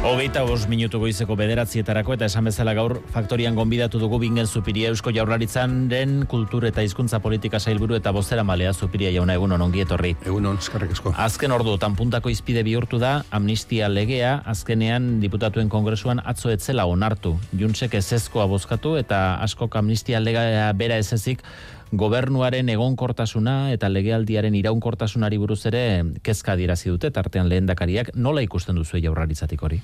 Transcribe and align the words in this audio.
Hogeita 0.00 0.40
bos 0.48 0.62
minutu 0.64 0.96
goizeko 0.96 1.34
bederatzietarako 1.36 2.14
eta 2.14 2.24
esan 2.30 2.46
bezala 2.48 2.72
gaur 2.72 2.94
faktorian 3.12 3.52
gonbidatu 3.52 3.98
dugu 4.00 4.16
bingen 4.22 4.46
zupiria 4.48 4.88
Eusko 4.88 5.12
Jaurlaritzan 5.12 5.74
den 5.90 6.22
kultur 6.24 6.64
eta 6.64 6.80
hizkuntza 6.80 7.18
politika 7.20 7.58
sailburu 7.60 7.98
eta 7.98 8.08
bozera 8.16 8.40
malea 8.40 8.72
zupiria 8.72 9.10
jauna 9.12 9.36
egun 9.36 9.52
ongi 9.52 9.82
etorri. 9.84 10.14
Egun 10.24 10.48
on, 10.48 10.56
eskarrik 10.56 10.94
asko. 10.96 11.12
Azken 11.20 11.52
ordu, 11.52 11.74
tanpuntako 11.76 12.32
izpide 12.32 12.62
bihurtu 12.64 12.96
da 12.96 13.10
amnistia 13.30 13.90
legea, 13.92 14.38
azkenean 14.48 15.18
diputatuen 15.20 15.68
kongresuan 15.68 16.24
atzo 16.24 16.48
etzela 16.48 16.88
onartu. 16.88 17.34
Juntzek 17.52 17.98
ezezkoa 18.00 18.48
bozkatu 18.48 18.94
eta 18.96 19.36
askok 19.44 19.76
amnistia 19.82 20.24
legea 20.24 20.72
bera 20.80 20.96
ezezik 20.96 21.44
gobernuaren 21.92 22.68
egonkortasuna 22.70 23.72
eta 23.74 23.88
legealdiaren 23.90 24.54
iraunkortasunari 24.54 25.38
buruz 25.42 25.64
ere 25.66 25.82
kezka 26.22 26.56
dirazi 26.56 26.90
dute 26.90 27.10
tartean 27.10 27.48
lehendakariak 27.50 28.14
nola 28.14 28.42
ikusten 28.46 28.78
duzu 28.78 29.02
jaurlaritzatik 29.02 29.62
hori? 29.62 29.80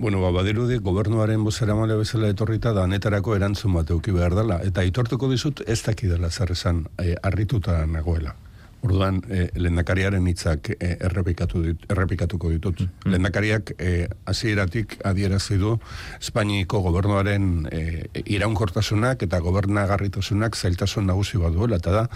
Bueno, 0.00 0.22
ba, 0.22 0.30
badirudi, 0.32 0.78
gobernuaren 0.80 1.42
bozera 1.44 1.74
male 1.76 1.96
bezala 1.98 2.30
etorrita 2.32 2.72
da 2.72 2.86
netarako 2.88 3.34
erantzun 3.36 3.74
bat 3.76 3.90
euki 3.92 4.14
behar 4.16 4.32
dela. 4.32 4.56
Eta 4.64 4.80
aitortuko 4.80 5.28
dizut 5.28 5.60
ez 5.68 5.82
dakidela 5.84 6.30
zer 6.30 6.54
esan 6.54 6.86
e, 6.96 7.12
arrituta 7.22 7.84
nagoela. 7.84 8.32
Orduan, 8.80 9.20
e, 9.28 9.50
lehendakariaren 9.60 10.24
hitzak 10.30 10.70
e, 10.72 10.94
errepikatu 11.04 11.60
dit, 11.66 11.82
errepikatuko 11.92 12.48
ditut. 12.54 12.80
Mm. 12.86 13.10
Lehendakariak 13.12 13.72
e, 13.76 13.90
hasieratik 14.30 14.96
adierazi 15.04 15.58
du 15.60 15.74
Espainiko 16.16 16.80
gobernuaren 16.86 17.50
e, 17.68 17.82
iraunkortasunak 18.24 19.26
eta 19.26 19.42
gobernagarritasunak 19.44 20.56
zailtasun 20.56 21.10
nagusi 21.12 21.40
bat 21.42 21.52
duela, 21.52 21.76
eta 21.76 21.92
da, 21.92 22.06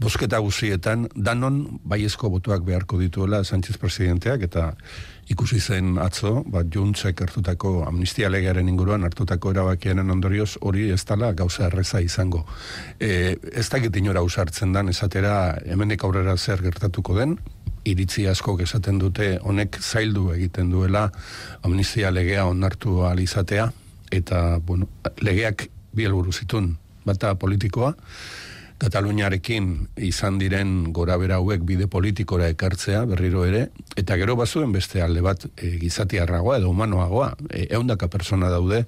bosketa 0.00 0.40
guzietan 0.44 1.04
danon 1.14 1.80
baiezko 1.84 2.32
botuak 2.32 2.64
beharko 2.64 3.00
dituela 3.02 3.44
Sánchez 3.44 3.76
presidenteak, 3.76 4.48
eta 4.48 4.70
ikusi 5.28 5.58
zen 5.60 5.96
atzo, 5.98 6.42
bat 6.46 6.68
juntzek 6.70 7.20
hartutako 7.24 7.80
amnistia 7.86 8.28
legearen 8.30 8.68
inguruan 8.70 9.04
hartutako 9.06 9.50
erabakiaren 9.54 10.10
ondorioz 10.10 10.52
hori 10.60 10.90
ez 10.94 11.02
dala 11.08 11.32
gauza 11.34 11.66
erreza 11.66 12.00
izango. 12.00 12.44
E, 13.00 13.36
ez 13.52 13.66
dakit 13.72 13.96
inora 13.96 14.22
usartzen 14.22 14.72
dan, 14.72 14.88
esatera 14.88 15.56
hemenek 15.66 16.04
aurrera 16.06 16.36
zer 16.36 16.62
gertatuko 16.62 17.18
den, 17.18 17.36
iritzi 17.86 18.26
asko 18.30 18.56
esaten 18.62 18.98
dute 19.02 19.36
honek 19.42 19.78
zaildu 19.80 20.30
egiten 20.34 20.70
duela 20.70 21.08
amnistia 21.66 22.10
legea 22.10 22.46
onartu 22.46 23.02
alizatea, 23.06 23.70
eta 24.10 24.58
bueno, 24.58 24.88
legeak 25.22 25.68
bi 25.96 26.06
zitun 26.32 26.76
bata 27.04 27.34
politikoa, 27.34 27.94
Kataluniarekin 28.76 29.70
izan 30.04 30.36
diren 30.36 30.92
gora 30.92 31.16
bera 31.16 31.38
hauek 31.40 31.62
bide 31.64 31.86
politikora 31.88 32.50
ekartzea 32.52 33.06
berriro 33.08 33.46
ere, 33.48 33.70
eta 33.96 34.18
gero 34.20 34.36
bazuen 34.36 34.74
beste 34.74 35.00
alde 35.00 35.22
bat 35.24 35.46
e, 35.56 35.76
gizatiarragoa 35.80 36.58
edo 36.60 36.68
humanoagoa, 36.74 37.30
e, 37.48 37.66
eundaka 37.78 38.10
persona 38.12 38.50
daude, 38.52 38.84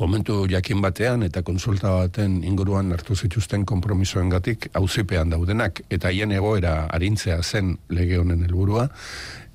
momentu 0.00 0.46
jakin 0.48 0.80
batean 0.80 1.22
eta 1.26 1.42
konsulta 1.46 1.92
baten 1.98 2.40
inguruan 2.44 2.92
hartu 2.96 3.14
zituzten 3.14 3.66
kompromisoen 3.68 4.32
gatik 4.32 4.70
hauzipean 4.74 5.30
daudenak, 5.30 5.82
eta 5.90 6.10
hien 6.10 6.32
egoera 6.32 6.86
arintzea 6.88 7.42
zen 7.42 7.76
lege 7.92 8.18
honen 8.18 8.42
helburua, 8.46 8.88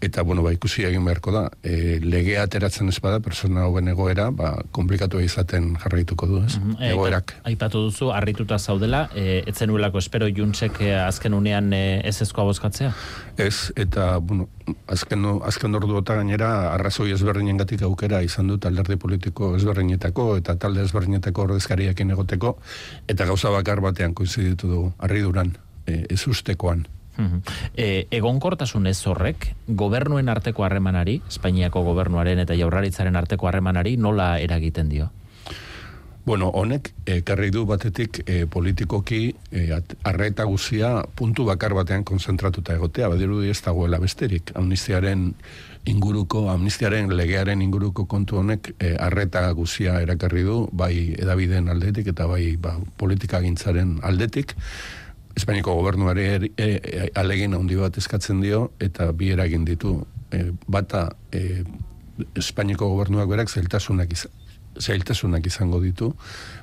eta 0.05 0.21
bueno, 0.21 0.43
ba, 0.45 0.52
ikusi 0.53 0.85
egin 0.85 1.05
beharko 1.07 1.31
da, 1.33 1.43
e, 1.63 1.97
legea 2.03 2.43
ateratzen 2.45 2.91
ez 2.91 2.97
bada, 3.02 3.21
persona 3.25 3.63
hauen 3.65 3.87
egoera, 3.89 4.27
ba, 4.35 4.52
komplikatu 4.75 5.21
izaten 5.23 5.71
jarraituko 5.81 6.29
du, 6.29 6.41
ez? 6.45 6.57
Mm 6.59 6.83
Egoerak. 6.91 7.33
Aipatu 7.49 7.85
duzu, 7.87 8.11
harrituta 8.13 8.59
zaudela, 8.59 9.07
e, 9.15 9.41
etzen 9.49 9.73
uelako 9.73 10.03
espero 10.03 10.30
juntzek 10.30 10.81
e, 10.83 10.91
azken 10.99 11.33
unean 11.33 11.73
e, 11.73 11.85
ez 12.05 12.19
ezkoa 12.21 12.45
bozkatzea? 12.52 12.91
Ez, 13.41 13.71
eta, 13.75 14.17
bueno, 14.19 14.49
azken, 14.88 15.25
azken 15.45 15.77
ordu 15.77 15.99
eta 15.99 16.17
gainera, 16.19 16.49
arrazoi 16.73 17.11
ezberdinen 17.16 17.58
gatik 17.61 17.83
aukera 17.88 18.21
izan 18.25 18.49
dut 18.52 18.66
alderdi 18.66 18.97
politiko 19.02 19.53
ezberdinetako, 19.59 20.27
eta 20.41 20.58
talde 20.61 20.83
ezberdinetako 20.85 21.47
ordezkariakin 21.49 22.16
egoteko, 22.16 22.55
eta 23.08 23.27
gauza 23.30 23.53
bakar 23.53 23.81
batean 23.86 24.13
koiziditu 24.17 24.71
du, 24.71 24.83
harriduran, 24.97 25.55
e, 25.86 26.03
ez 26.09 26.21
ustekoan. 26.27 26.86
E, 27.80 28.08
egonkortasun 28.11 28.87
ez 28.92 28.98
horrek, 29.08 29.53
gobernuen 29.67 30.27
arteko 30.30 30.65
harremanari, 30.67 31.21
Espainiako 31.30 31.86
gobernuaren 31.86 32.42
eta 32.43 32.58
jaurlaritzaren 32.59 33.15
arteko 33.15 33.47
harremanari, 33.47 33.95
nola 33.97 34.33
eragiten 34.43 34.89
dio? 34.92 35.11
Bueno, 36.25 36.47
honek, 36.58 36.89
ekarri 37.05 37.52
du 37.53 37.67
batetik 37.69 38.23
e, 38.25 38.47
politikoki 38.49 39.36
e, 39.53 39.67
arreta 40.09 40.47
guzia 40.49 41.03
puntu 41.13 41.43
bakar 41.45 41.75
batean 41.77 42.02
konzentratuta 42.02 42.73
egotea, 42.73 43.11
badiru 43.13 43.43
ez 43.45 43.59
dagoela 43.61 43.99
besterik. 44.02 44.49
Amnistiaren 44.58 45.27
inguruko, 45.85 46.47
amnistiaren 46.49 47.11
legearen 47.14 47.61
inguruko 47.61 48.08
kontu 48.09 48.39
honek 48.39 48.71
e, 48.80 48.95
arreta 48.97 49.43
guzia 49.53 49.99
erakarri 50.02 50.41
du, 50.47 50.64
bai 50.73 51.14
edabideen 51.14 51.69
aldetik 51.69 52.09
eta 52.09 52.25
bai 52.25 52.55
ba, 52.58 52.73
politika 52.97 53.43
gintzaren 53.45 53.99
aldetik, 54.02 54.55
Espainiko 55.35 55.75
gobernuari 55.77 56.49
e, 56.58 56.65
e, 56.65 57.09
alegin 57.21 57.53
handi 57.53 57.77
bat 57.77 57.99
eskatzen 58.02 58.41
dio 58.41 58.71
eta 58.80 59.11
bi 59.11 59.30
eragin 59.35 59.67
ditu. 59.67 59.99
E, 60.33 60.47
bata 60.65 61.11
e, 61.30 61.61
Espainiko 62.33 62.89
gobernuak 62.95 63.30
berak 63.30 63.53
zailtasunak 63.53 64.17
izan 64.17 64.33
zailtasunak 64.80 65.45
izango 65.45 65.80
ditu, 65.83 66.11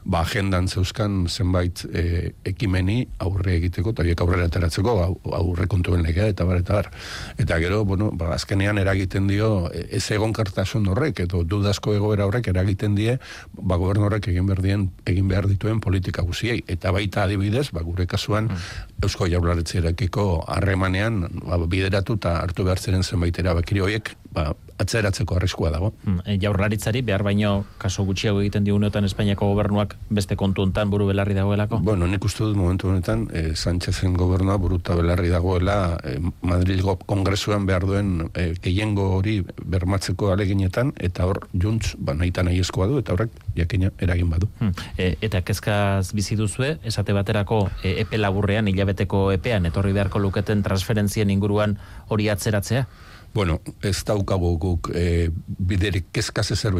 ba 0.04 0.22
agendan 0.22 0.68
zeuzkan 0.68 1.26
zenbait 1.28 1.84
e, 1.92 2.32
ekimeni 2.44 3.06
aurre 3.22 3.56
egiteko, 3.58 3.92
eta 3.94 4.06
biek 4.06 4.20
aurrera 4.24 4.48
ateratzeko, 4.50 4.94
aurre 5.38 5.66
kontuen 5.70 6.02
legea, 6.02 6.28
eta 6.32 6.46
bar, 6.48 6.60
eta 6.62 6.78
bar. 6.80 6.90
Eta 7.38 7.58
gero, 7.62 7.84
bueno, 7.88 8.10
ba, 8.12 8.32
azkenean 8.36 8.78
eragiten 8.82 9.28
dio, 9.30 9.68
e, 9.72 9.86
ez 9.98 10.04
egon 10.14 10.34
kartasun 10.36 10.88
horrek, 10.92 11.24
edo 11.26 11.42
dudazko 11.44 11.94
egoera 11.96 12.26
horrek 12.28 12.50
eragiten 12.52 12.96
die, 12.98 13.18
ba 13.52 13.78
gobernu 13.80 14.08
horrek 14.08 14.28
egin 14.32 14.48
behar, 14.50 14.62
dien, 14.64 14.88
egin 15.06 15.28
behar 15.30 15.48
dituen 15.50 15.80
politika 15.80 16.24
guziei. 16.26 16.62
Eta 16.66 16.92
baita 16.94 17.26
adibidez, 17.26 17.70
ba, 17.72 17.84
gure 17.86 18.06
kasuan, 18.10 18.50
mm. 18.50 18.90
Eusko 19.02 19.26
Jaurlaritzerekiko 19.30 20.26
harremanean 20.50 21.24
ba, 21.42 21.58
bideratu 21.66 22.18
eta 22.20 22.36
hartu 22.42 22.66
behar 22.66 22.78
ziren 22.78 23.02
zenbait 23.02 23.38
erabakiri 23.38 23.82
horiek, 23.82 24.12
ba, 24.32 24.52
atzeratzeko 24.82 25.36
arriskua 25.36 25.70
dago. 25.70 25.92
Hmm, 26.04 26.20
e, 26.26 26.38
jaurlaritzari 26.42 27.02
behar 27.06 27.22
baino 27.26 27.52
kaso 27.78 28.04
gutxiago 28.08 28.40
egiten 28.42 28.64
digunetan 28.66 29.06
Espainiako 29.06 29.48
gobernuak 29.52 29.94
beste 30.10 30.36
kontu 30.40 30.64
hontan 30.66 30.90
buru 30.90 31.06
belarri 31.10 31.36
dagoelako? 31.36 31.80
Bueno, 31.86 32.08
nik 32.10 32.24
uste 32.24 32.44
dut 32.44 32.56
momentu 32.58 32.90
honetan 32.90 33.28
e, 33.32 33.44
Sánchezen 33.54 34.16
gobernua 34.18 34.58
buruta 34.62 34.96
belarri 34.98 35.30
dagoela 35.32 35.98
e, 36.02 36.16
Madrilgo 36.42 36.96
kongresuan 37.06 37.66
behar 37.68 37.86
duen 37.88 38.30
e, 38.34 38.52
gehiengo 38.62 39.10
hori 39.18 39.38
bermatzeko 39.62 40.32
aleginetan 40.34 40.92
eta 40.98 41.28
hor 41.28 41.44
juntz 41.52 41.94
ba, 41.98 42.16
nahi 42.18 42.32
nahi 42.42 42.58
eskoa 42.64 42.88
du 42.90 42.98
eta 42.98 43.14
horrek 43.14 43.30
jakina 43.56 43.92
eragin 44.00 44.30
badu. 44.30 44.48
Hmm, 44.58 44.74
e, 44.96 45.14
eta 45.20 45.42
kezkaz 45.46 46.12
bizi 46.16 46.36
duzue, 46.36 46.78
esate 46.82 47.14
baterako 47.14 47.68
e, 47.82 48.00
epe 48.02 48.18
laburrean, 48.18 48.68
hilabeteko 48.68 49.30
epean, 49.36 49.66
etorri 49.70 49.92
beharko 49.92 50.18
luketen 50.18 50.62
transferentzien 50.66 51.30
inguruan 51.30 51.78
hori 52.08 52.28
atzeratzea? 52.32 52.86
Bueno, 53.34 53.60
ez 53.80 54.04
daukagu 54.04 54.50
guk 54.60 54.90
e, 54.92 55.30
biderik 55.46 56.10
kezkaz 56.12 56.50
ezer 56.52 56.74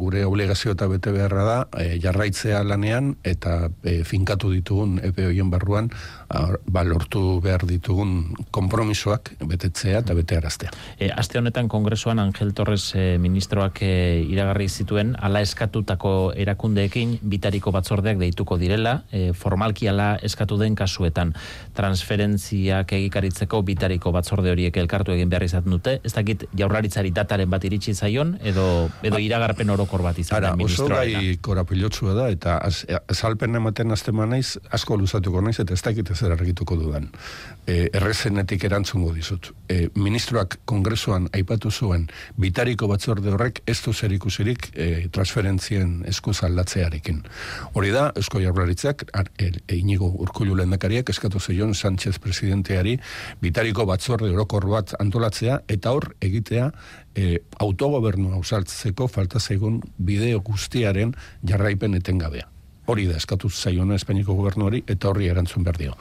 gure 0.00 0.24
obligazio 0.24 0.72
eta 0.72 0.86
bete 0.88 1.12
beharra 1.12 1.44
da, 1.44 1.58
e, 1.76 1.98
jarraitzea 2.00 2.62
lanean 2.64 3.16
eta 3.22 3.68
e, 3.84 4.02
finkatu 4.04 4.50
ditugun 4.50 4.98
epe 5.04 5.26
hoien 5.26 5.50
barruan, 5.50 5.90
ba, 6.66 6.84
lortu 6.84 7.40
behar 7.44 7.66
ditugun 7.66 8.34
kompromisoak 8.50 9.32
betetzea 9.44 10.00
eta 10.00 10.14
bete 10.14 10.38
araztea. 10.38 10.70
E, 10.98 11.10
aste 11.10 11.38
honetan 11.38 11.68
kongresuan 11.68 12.18
Angel 12.18 12.54
Torres 12.54 12.94
e, 12.94 13.18
ministroak 13.18 13.82
e, 13.82 14.22
iragarri 14.24 14.68
zituen, 14.68 15.16
ala 15.20 15.42
eskatutako 15.44 16.32
erakundeekin 16.32 17.18
bitariko 17.22 17.74
batzordeak 17.76 18.20
deituko 18.22 18.56
direla, 18.56 19.02
e, 19.12 19.32
formalki 19.34 19.90
ala 19.90 20.14
eskatu 20.22 20.56
den 20.60 20.78
kasuetan 20.78 21.34
transferentziak 21.76 22.94
egikaritzeko 23.00 23.62
bitariko 23.66 24.14
batzorde 24.16 24.54
horiek 24.54 24.80
elkartu 24.80 25.12
egin 25.16 25.28
behar 25.28 25.44
izaten 25.44 25.76
dute, 25.76 25.89
ez 26.04 26.12
dakit 26.14 26.46
jaurlaritzari 26.56 27.10
dataren 27.14 27.50
bat 27.50 27.64
iritsi 27.64 27.94
zaion, 27.94 28.36
edo, 28.42 28.88
edo 29.02 29.18
iragarpen 29.22 29.70
orokor 29.70 30.04
bat 30.06 30.18
izan 30.18 30.38
Ara, 30.40 30.54
oso 30.64 30.88
gai 30.90 31.36
korapilotsua 31.42 32.14
da, 32.16 32.28
eta 32.32 32.58
azalpen 33.08 33.58
ematen 33.58 33.90
azte 33.94 34.12
naiz, 34.12 34.58
asko 34.70 34.96
luzatuko 35.00 35.40
naiz, 35.44 35.58
eta 35.62 35.74
ez 35.74 35.82
dakit 35.82 36.12
zer 36.14 36.32
argituko 36.32 36.76
dudan. 36.76 37.08
E, 37.66 37.88
errezenetik 37.94 38.64
erantzungo 38.64 39.12
dizut. 39.14 39.50
E, 39.68 39.88
ministroak 39.94 40.58
kongresuan 40.64 41.28
aipatu 41.36 41.70
zuen, 41.70 42.08
bitariko 42.36 42.88
batzorde 42.90 43.32
horrek 43.32 43.62
ez 43.66 43.78
du 43.84 43.92
zer 43.92 44.12
ikusirik 44.12 44.70
e, 44.74 45.08
transferentzien 45.12 46.00
eskuz 46.10 46.40
aldatzearekin. 46.46 47.22
Hori 47.74 47.92
da, 47.94 48.10
esko 48.16 48.40
jarblaritzak, 48.42 49.06
e, 49.38 49.50
e, 49.66 49.76
inigo 49.76 50.10
urkullu 50.24 50.56
lehendakariak 50.58 51.10
eskatu 51.14 51.40
zeion 51.40 51.74
Sánchez 51.74 52.18
presidenteari, 52.18 52.98
bitariko 53.40 53.86
batzorde 53.88 54.30
orokor 54.34 54.66
bat 54.70 54.94
antolatzea, 55.00 55.60
eta 55.68 55.79
hor 55.88 56.12
egitea 56.20 56.70
e, 57.16 57.40
autogobernu 57.58 58.34
hausaltzeko 58.36 59.08
falta 59.08 59.40
zaigun 59.40 59.80
bideo 59.96 60.40
guztiaren 60.44 61.16
jarraipen 61.48 61.94
etengabea 61.94 62.48
hori 62.90 63.06
da 63.06 63.16
eskatu 63.20 63.50
zaiona 63.50 63.94
Espainiako 63.94 64.34
gobernuari 64.34 64.82
eta 64.90 65.10
horri 65.10 65.28
erantzun 65.30 65.64
behar 65.66 65.78
dio. 65.78 65.96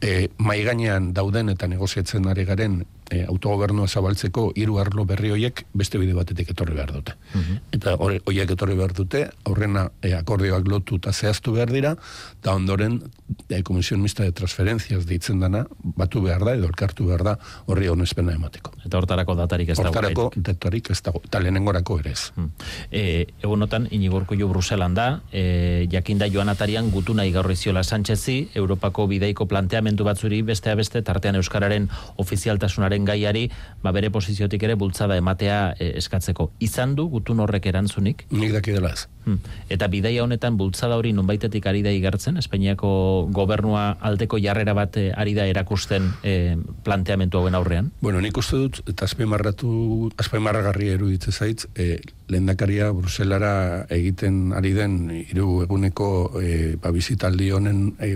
E, 0.00 0.28
mai 0.38 0.60
gainean 0.62 1.12
dauden 1.14 1.50
eta 1.50 1.66
negoziatzen 1.66 2.28
ari 2.30 2.44
garen 2.46 2.84
e, 3.10 3.24
autogobernua 3.28 3.88
zabaltzeko 3.88 4.52
hiru 4.56 4.78
arlo 4.78 5.04
berri 5.08 5.30
hoiek 5.32 5.64
beste 5.76 5.98
bide 6.00 6.14
batetik 6.16 6.52
etorri 6.52 6.76
behar 6.76 6.92
dute. 6.92 7.14
Mhm. 7.34 7.60
Eta 7.78 7.96
horiek 7.98 8.50
etorri 8.50 8.76
behar 8.76 8.92
dute, 8.96 9.24
aurrena 9.44 9.88
e, 10.02 10.12
akordioak 10.14 10.68
lotu 10.68 10.96
eta 11.00 11.12
zehaztu 11.12 11.52
behar 11.56 11.72
dira, 11.72 11.94
eta 12.40 12.54
ondoren 12.54 13.00
e, 13.48 13.62
Komision 13.62 14.00
Mista 14.00 14.24
de 14.24 14.32
Transferencias 14.32 15.06
deitzen 15.06 15.40
dana, 15.40 15.64
batu 15.82 16.22
behar 16.22 16.44
da, 16.44 16.54
edo 16.54 16.68
elkartu 16.68 17.08
behar 17.08 17.24
da, 17.24 17.36
horri 17.66 17.88
honezpena 17.88 18.34
emateko. 18.36 18.74
Eta 18.84 18.98
hortarako 18.98 19.34
datarik 19.38 19.72
ez 19.72 19.78
dago. 19.78 19.88
Hortarako 19.88 20.30
datarik 20.36 20.90
ez 20.90 21.00
dago, 21.02 21.22
eta 21.24 21.40
lehenengorako 21.40 21.98
ere 22.02 22.12
ez. 22.12 22.30
Hmm. 22.36 22.50
E, 22.90 23.26
egunotan, 23.42 23.88
inigorko 23.90 24.36
jo 24.38 24.48
Bruselan 24.48 24.94
da, 24.94 25.08
e, 25.32 25.88
jakinda 25.92 26.28
joan 26.32 26.48
atarian 26.52 26.90
gutu 26.90 27.14
nahi 27.14 27.32
gaur 27.32 27.50
iziola 27.52 27.82
Sánchezi, 27.84 28.38
Europako 28.54 29.06
bideiko 29.08 29.46
planteamendu 29.46 30.04
batzuri 30.04 30.42
bestea 30.42 30.74
beste, 30.78 31.02
tartean 31.02 31.38
Euskararen 31.38 31.88
ofizialtasunaren 32.16 32.97
gaiari, 33.04 33.48
ba 33.82 33.92
bere 33.92 34.10
posiziotik 34.10 34.62
ere 34.62 34.74
bultzada 34.74 35.16
ematea 35.16 35.74
e, 35.78 35.92
eskatzeko. 35.98 36.50
Izan 36.64 36.94
du 36.98 37.08
gutun 37.12 37.40
horrek 37.40 37.66
erantzunik? 37.70 38.26
Nik 38.30 38.52
daki 38.56 38.74
dela 38.74 38.92
ez. 38.96 39.06
Hmm. 39.24 39.38
Eta 39.68 39.88
bidaia 39.92 40.22
honetan 40.24 40.56
bultzada 40.56 40.96
hori 40.96 41.12
nunbaitetik 41.12 41.66
ari 41.68 41.82
da 41.84 41.92
igartzen, 41.92 42.38
Espainiako 42.40 42.90
gobernua 43.34 43.98
aldeko 44.00 44.40
jarrera 44.40 44.74
bat 44.74 44.96
e, 44.96 45.10
ari 45.12 45.34
da 45.36 45.46
erakusten 45.46 46.12
e, 46.22 46.56
planteamendu 46.84 47.38
hauen 47.38 47.58
aurrean? 47.58 47.92
Bueno, 48.00 48.22
nik 48.24 48.36
uste 48.40 48.56
dut, 48.56 48.82
eta 48.88 49.04
azpeimarratu, 49.04 50.12
azpeimarragarri 50.16 50.94
eruditzen 50.96 51.36
zait, 51.36 51.66
e, 51.76 51.98
lehendakaria 52.28 52.92
Bruselara 52.92 53.86
egiten 53.94 54.52
ari 54.56 54.74
den 54.76 54.98
hiru 55.10 55.62
eguneko 55.64 56.08
e, 56.40 56.76
ba, 56.80 56.92
bizitaldi 56.92 57.50
honen 57.56 57.94
e, 58.00 58.14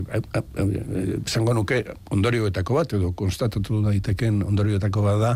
zango 1.26 1.54
nuke 1.56 1.82
ondorioetako 2.12 2.80
bat, 2.80 2.96
edo 2.98 3.12
konstatatu 3.16 3.82
daiteken 3.86 4.42
ondorioetako 4.46 5.06
bat 5.08 5.22
da, 5.22 5.32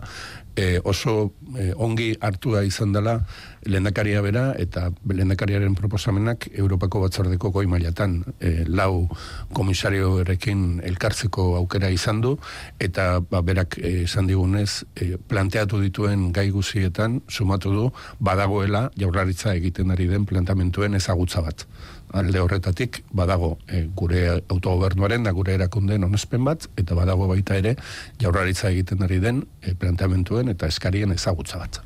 e, 0.57 0.81
oso 0.85 1.33
e, 1.55 1.73
ongi 1.77 2.17
hartua 2.21 2.65
izan 2.65 2.93
dela 2.93 3.21
lehendakaria 3.67 4.23
bera 4.25 4.45
eta 4.59 4.89
lehendakariaren 5.07 5.75
proposamenak 5.77 6.49
Europako 6.55 7.03
batzordeko 7.05 7.51
goi 7.55 7.67
mailatan 7.71 8.23
e, 8.41 8.65
lau 8.67 9.07
komisario 9.53 10.17
erekin 10.25 10.81
elkartzeko 10.87 11.55
aukera 11.61 11.91
izan 11.93 12.23
du 12.25 12.37
eta 12.81 13.21
ba, 13.21 13.43
berak 13.43 13.79
esan 13.79 14.27
digunez 14.31 14.85
e, 14.97 15.17
planteatu 15.29 15.83
dituen 15.85 16.31
gai 16.33 16.49
guzietan 16.51 17.21
sumatu 17.29 17.75
du 17.75 17.91
badagoela 18.19 18.89
jaurlaritza 18.97 19.55
egiten 19.55 19.93
ari 19.93 20.09
den 20.09 20.25
plantamentuen 20.27 20.95
ezagutza 20.95 21.45
bat 21.45 21.67
alde 22.13 22.41
horretatik 22.41 23.03
badago 23.13 23.57
e, 23.69 23.87
gure 23.97 24.23
autogobernuaren 24.37 25.27
da 25.27 25.33
gure 25.33 25.55
erakundeen 25.55 26.05
onespen 26.05 26.45
bat 26.45 26.69
eta 26.77 26.95
badago 26.95 27.29
baita 27.31 27.57
ere 27.57 27.77
jaurlaritza 28.23 28.71
egiten 28.71 29.03
ari 29.03 29.19
den 29.23 29.45
e, 29.63 29.75
planteamentuen 29.75 30.49
eta 30.55 30.67
eskarien 30.67 31.13
ezagutza 31.13 31.59
bat. 31.59 31.81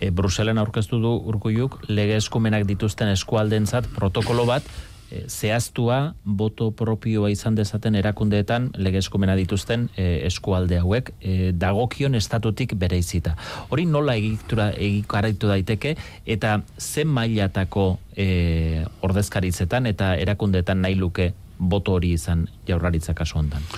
E, 0.00 0.10
Bruselen 0.10 0.58
aurkeztu 0.58 0.98
du 1.02 1.12
urkuiuk 1.30 1.84
lege 1.88 2.16
eskumenak 2.18 2.66
dituzten 2.66 3.12
eskualdentzat 3.14 3.86
protokolo 3.94 4.46
bat 4.48 4.66
e, 5.12 5.24
zehaztua 5.28 6.14
boto 6.24 6.70
propioa 6.76 7.30
izan 7.30 7.56
dezaten 7.58 7.94
erakundeetan 8.00 8.70
legezkomena 8.80 9.36
dituzten 9.36 9.88
e, 9.96 10.24
eskualde 10.26 10.80
hauek 10.80 11.12
e, 11.20 11.52
dagokion 11.52 12.16
estatutik 12.16 12.74
bere 12.80 12.98
izita. 13.02 13.36
Hori 13.68 13.84
nola 13.86 14.16
egitura 14.16 14.70
egikaraitu 14.72 15.52
daiteke 15.52 15.96
eta 16.36 16.60
zen 16.78 17.12
mailatako 17.12 17.86
e, 18.16 18.86
ordezkaritzetan 19.02 19.90
eta 19.92 20.14
erakundeetan 20.16 20.80
nahi 20.82 20.96
luke 20.96 21.32
boto 21.58 21.98
hori 21.98 22.16
izan 22.16 22.48
jaurlaritza 22.66 23.14
kasu 23.14 23.38
hontan. 23.38 23.68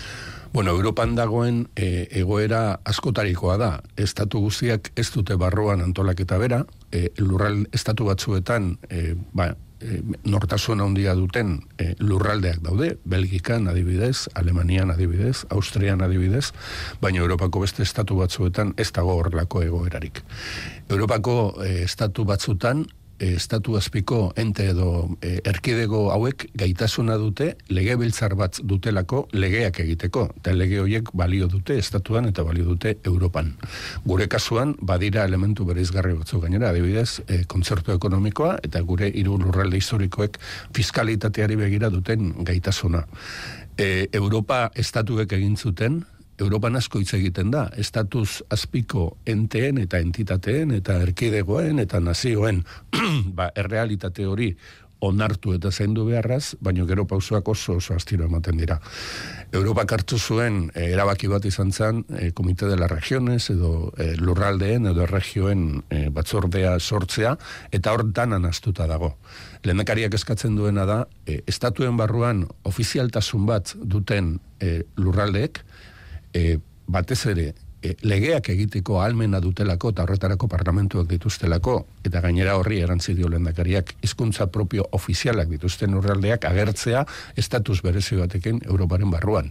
Bueno, 0.55 0.71
Europan 0.71 1.17
dagoen 1.19 1.65
e, 1.75 2.07
egoera 2.15 2.79
askotarikoa 2.87 3.57
da. 3.59 3.71
Estatu 3.99 4.39
guztiak 4.45 4.93
ez 4.95 5.09
dute 5.11 5.35
barroan 5.35 5.83
antolaketa 5.83 6.39
bera, 6.39 6.61
e, 6.95 7.09
lurral 7.19 7.65
estatu 7.75 8.07
batzuetan 8.07 8.77
e, 8.87 9.17
ba, 9.35 9.49
e, 9.81 10.01
nortasun 10.25 10.81
handia 10.81 11.15
duten 11.19 11.57
e, 11.79 11.95
lurraldeak 11.99 12.61
daude, 12.65 12.97
Belgikan 13.05 13.69
adibidez, 13.69 14.29
Alemanian 14.35 14.91
adibidez, 14.95 15.45
Austrian 15.51 16.03
adibidez, 16.03 16.53
baina 17.01 17.23
Europako 17.23 17.65
beste 17.65 17.83
estatu 17.83 18.19
batzuetan 18.21 18.75
ez 18.77 18.91
dago 18.93 19.17
horrelako 19.19 19.63
egoerarik. 19.63 20.23
Europako 20.89 21.39
e, 21.65 21.83
estatu 21.85 22.25
batzutan 22.29 22.87
estatu 23.35 23.77
azpiko 23.77 24.33
ente 24.37 24.67
edo 24.71 25.17
e, 25.23 25.39
erkidego 25.45 26.11
hauek 26.13 26.47
gaitasuna 26.55 27.17
dute 27.21 27.55
lege 27.69 27.97
biltzar 28.01 28.35
bat 28.39 28.61
dutelako 28.63 29.25
legeak 29.33 29.81
egiteko. 29.85 30.27
Eta 30.41 30.55
lege 30.55 30.81
horiek 30.83 31.11
balio 31.17 31.49
dute 31.49 31.79
estatuan 31.79 32.29
eta 32.31 32.45
balio 32.45 32.65
dute 32.69 32.97
Europan. 33.05 33.55
Gure 34.05 34.29
kasuan 34.29 34.75
badira 34.81 35.25
elementu 35.25 35.65
bereizgarri 35.65 36.15
batzu 36.19 36.41
gainera, 36.45 36.71
adibidez, 36.71 37.23
e, 37.29 37.45
kontzertu 37.49 37.95
ekonomikoa 37.97 38.59
eta 38.63 38.83
gure 38.83 39.09
hiru 39.09 39.39
lurralde 39.41 39.81
historikoek 39.81 40.39
fiskalitateari 40.75 41.57
begira 41.57 41.91
duten 41.91 42.33
gaitasuna. 42.45 43.07
E, 43.79 44.09
Europa 44.13 44.69
estatuek 44.79 45.33
egin 45.35 45.57
zuten, 45.57 46.05
Europan 46.41 46.75
asko 46.77 46.99
hitz 46.99 47.13
egiten 47.15 47.53
da, 47.55 47.69
estatus 47.79 48.43
azpiko 48.51 49.13
enteen 49.27 49.79
eta 49.79 50.01
entitateen 50.03 50.73
eta 50.75 50.99
erkidegoen 51.05 51.79
eta 51.79 52.01
nazioen 52.03 52.65
ba, 53.39 53.51
errealitate 53.55 54.27
hori 54.27 54.55
onartu 55.05 55.53
eta 55.55 55.71
zaindu 55.71 56.07
beharraz, 56.09 56.55
baino 56.65 56.87
gero 56.89 57.05
pausoak 57.07 57.49
oso 57.53 57.77
oso 57.77 57.95
astiro 57.95 58.25
ematen 58.25 58.57
dira. 58.57 58.79
Europa 59.53 59.85
hartu 59.95 60.19
zuen 60.19 60.71
eh, 60.75 60.89
erabaki 60.95 61.29
bat 61.29 61.45
izan 61.45 61.73
zen 61.73 62.05
e, 62.09 62.33
Komite 62.33 62.67
de 62.67 62.79
las 62.81 62.91
Regiones 62.91 63.51
edo 63.51 63.93
e, 63.99 64.15
lurraldeen 64.17 64.89
edo 64.91 65.07
regioen 65.07 65.83
batzordea 66.11 66.79
sortzea 66.81 67.37
eta 67.71 67.93
hor 67.93 68.07
danan 68.13 68.47
astuta 68.49 68.89
dago. 68.91 69.15
Lehendakariak 69.63 70.15
eskatzen 70.15 70.57
duena 70.57 70.87
da, 70.89 70.99
estatuen 71.27 71.97
barruan 71.97 72.47
ofizialtasun 72.65 73.47
bat 73.47 73.77
duten 73.81 74.39
lurraldeek, 74.97 75.61
e, 76.35 76.59
batez 76.87 77.23
ere 77.33 77.53
e, 77.85 77.95
legeak 78.09 78.49
egiteko 78.55 78.99
almena 79.05 79.41
dutelako 79.45 79.93
eta 79.93 80.05
horretarako 80.07 80.49
parlamentuak 80.49 81.07
dituztelako 81.11 81.75
eta 82.09 82.23
gainera 82.25 82.57
horri 82.59 82.81
erantzi 82.85 83.15
dio 83.17 83.29
lendakariak 83.33 83.95
hizkuntza 84.05 84.47
propio 84.55 84.87
ofizialak 84.97 85.51
dituzten 85.53 85.95
urraldeak 85.99 86.47
agertzea 86.49 87.05
estatus 87.41 87.81
berezi 87.85 88.17
batekin 88.21 88.61
Europaren 88.65 89.11
barruan. 89.13 89.51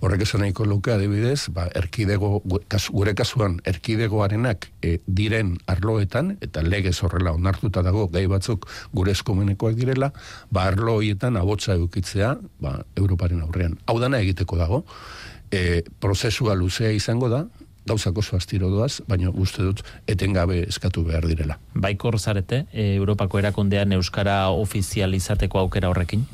Horrek 0.00 0.24
esan 0.26 0.44
nahiko 0.44 0.64
luke 0.68 0.92
adibidez, 0.94 1.48
ba, 1.54 1.66
erkidego, 1.78 2.42
gure 2.44 3.14
kasuan 3.18 3.58
erkidegoarenak 3.66 4.68
e, 4.82 4.98
diren 5.06 5.56
arloetan 5.66 6.36
eta 6.40 6.62
legez 6.62 6.98
horrela 7.02 7.34
onartuta 7.34 7.82
dago 7.82 8.06
gai 8.12 8.26
batzuk 8.30 8.68
gure 8.92 9.12
eskumenekoak 9.12 9.74
direla, 9.78 10.12
ba 10.50 10.68
arlo 10.70 10.98
hoietan 11.00 11.36
abotsa 11.40 11.74
edukitzea 11.74 12.36
ba, 12.62 12.78
Europaren 12.96 13.42
aurrean. 13.42 13.78
Hau 13.86 13.98
dana 14.02 14.22
egiteko 14.22 14.58
dago, 14.60 14.84
e, 15.52 15.82
prozesua 16.00 16.56
luzea 16.58 16.90
izango 16.96 17.28
da, 17.28 17.44
gauzak 17.86 18.18
oso 18.18 18.36
astiro 18.38 18.70
doaz, 18.70 19.02
baina 19.08 19.30
uste 19.30 19.62
dut 19.66 19.82
etengabe 20.10 20.62
eskatu 20.68 21.04
behar 21.04 21.26
direla. 21.26 21.58
Baikor 21.74 22.18
zarete, 22.18 22.64
e, 22.72 22.94
Europako 22.96 23.42
erakundean 23.42 23.92
Euskara 23.98 24.48
ofizializateko 24.50 25.58
aukera 25.58 25.90
horrekin? 25.90 26.26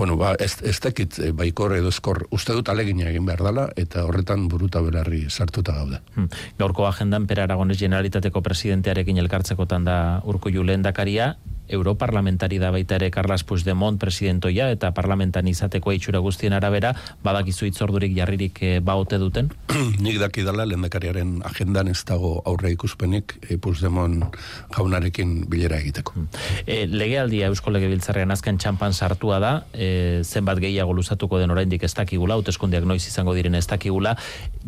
Bueno, 0.00 0.16
ba, 0.16 0.32
ez, 0.40 0.54
ez 0.64 0.78
tekit 0.80 1.18
e, 1.20 1.30
baikor 1.36 1.74
edo 1.76 1.90
eskor, 1.92 2.22
uste 2.32 2.54
dut 2.56 2.70
alegina 2.72 3.10
egin 3.10 3.26
behar 3.28 3.42
dela, 3.44 3.66
eta 3.76 4.06
horretan 4.08 4.46
buruta 4.48 4.80
belarri 4.80 5.26
sartuta 5.28 5.74
gaude. 5.76 6.00
Hmm. 6.14 6.30
Gaurko 6.58 6.86
agendan, 6.88 7.26
Per 7.28 7.42
Aragones 7.42 7.76
Generalitateko 7.78 8.40
presidentearekin 8.40 9.20
elkartzekotan 9.20 9.84
da 9.84 9.98
urko 10.24 10.48
julen 10.48 10.86
dakaria, 10.86 11.34
europarlamentari 11.70 12.58
da 12.58 12.70
baita 12.74 12.98
ere 12.98 13.10
Carles 13.10 13.44
Puigdemont 13.46 13.98
presidentoia 14.00 14.70
eta 14.74 14.92
parlamentan 14.96 15.48
izateko 15.48 15.94
itxura 15.96 16.20
guztien 16.20 16.52
arabera, 16.56 16.92
badakizu 17.24 17.68
itzordurik 17.70 18.14
jarririk 18.16 18.58
e, 18.62 18.72
baote 18.84 19.18
duten? 19.22 19.50
Nik 20.04 20.18
daki 20.20 20.44
dala, 20.46 20.66
lehendakariaren 20.68 21.40
agendan 21.48 21.90
ez 21.92 22.00
dago 22.08 22.36
aurre 22.48 22.72
ikuspenik 22.74 23.36
e, 23.48 23.58
Puigdemont 23.58 24.36
jaunarekin 24.76 25.36
bilera 25.50 25.80
egiteko. 25.80 26.26
E, 26.66 26.84
legealdia 26.90 27.50
Eusko 27.50 27.72
Legebiltzarrean 27.74 28.34
azken 28.34 28.58
txampan 28.60 28.94
sartua 28.94 29.40
da, 29.42 29.52
e, 29.72 30.22
zenbat 30.24 30.60
gehiago 30.62 30.94
luzatuko 30.96 31.38
den 31.40 31.54
oraindik 31.54 31.84
ez 31.86 31.94
dakigula, 31.94 32.38
hauteskundeak 32.38 32.86
noiz 32.88 33.02
izango 33.06 33.34
diren 33.36 33.54
ez 33.58 33.66
dakigula, 33.70 34.16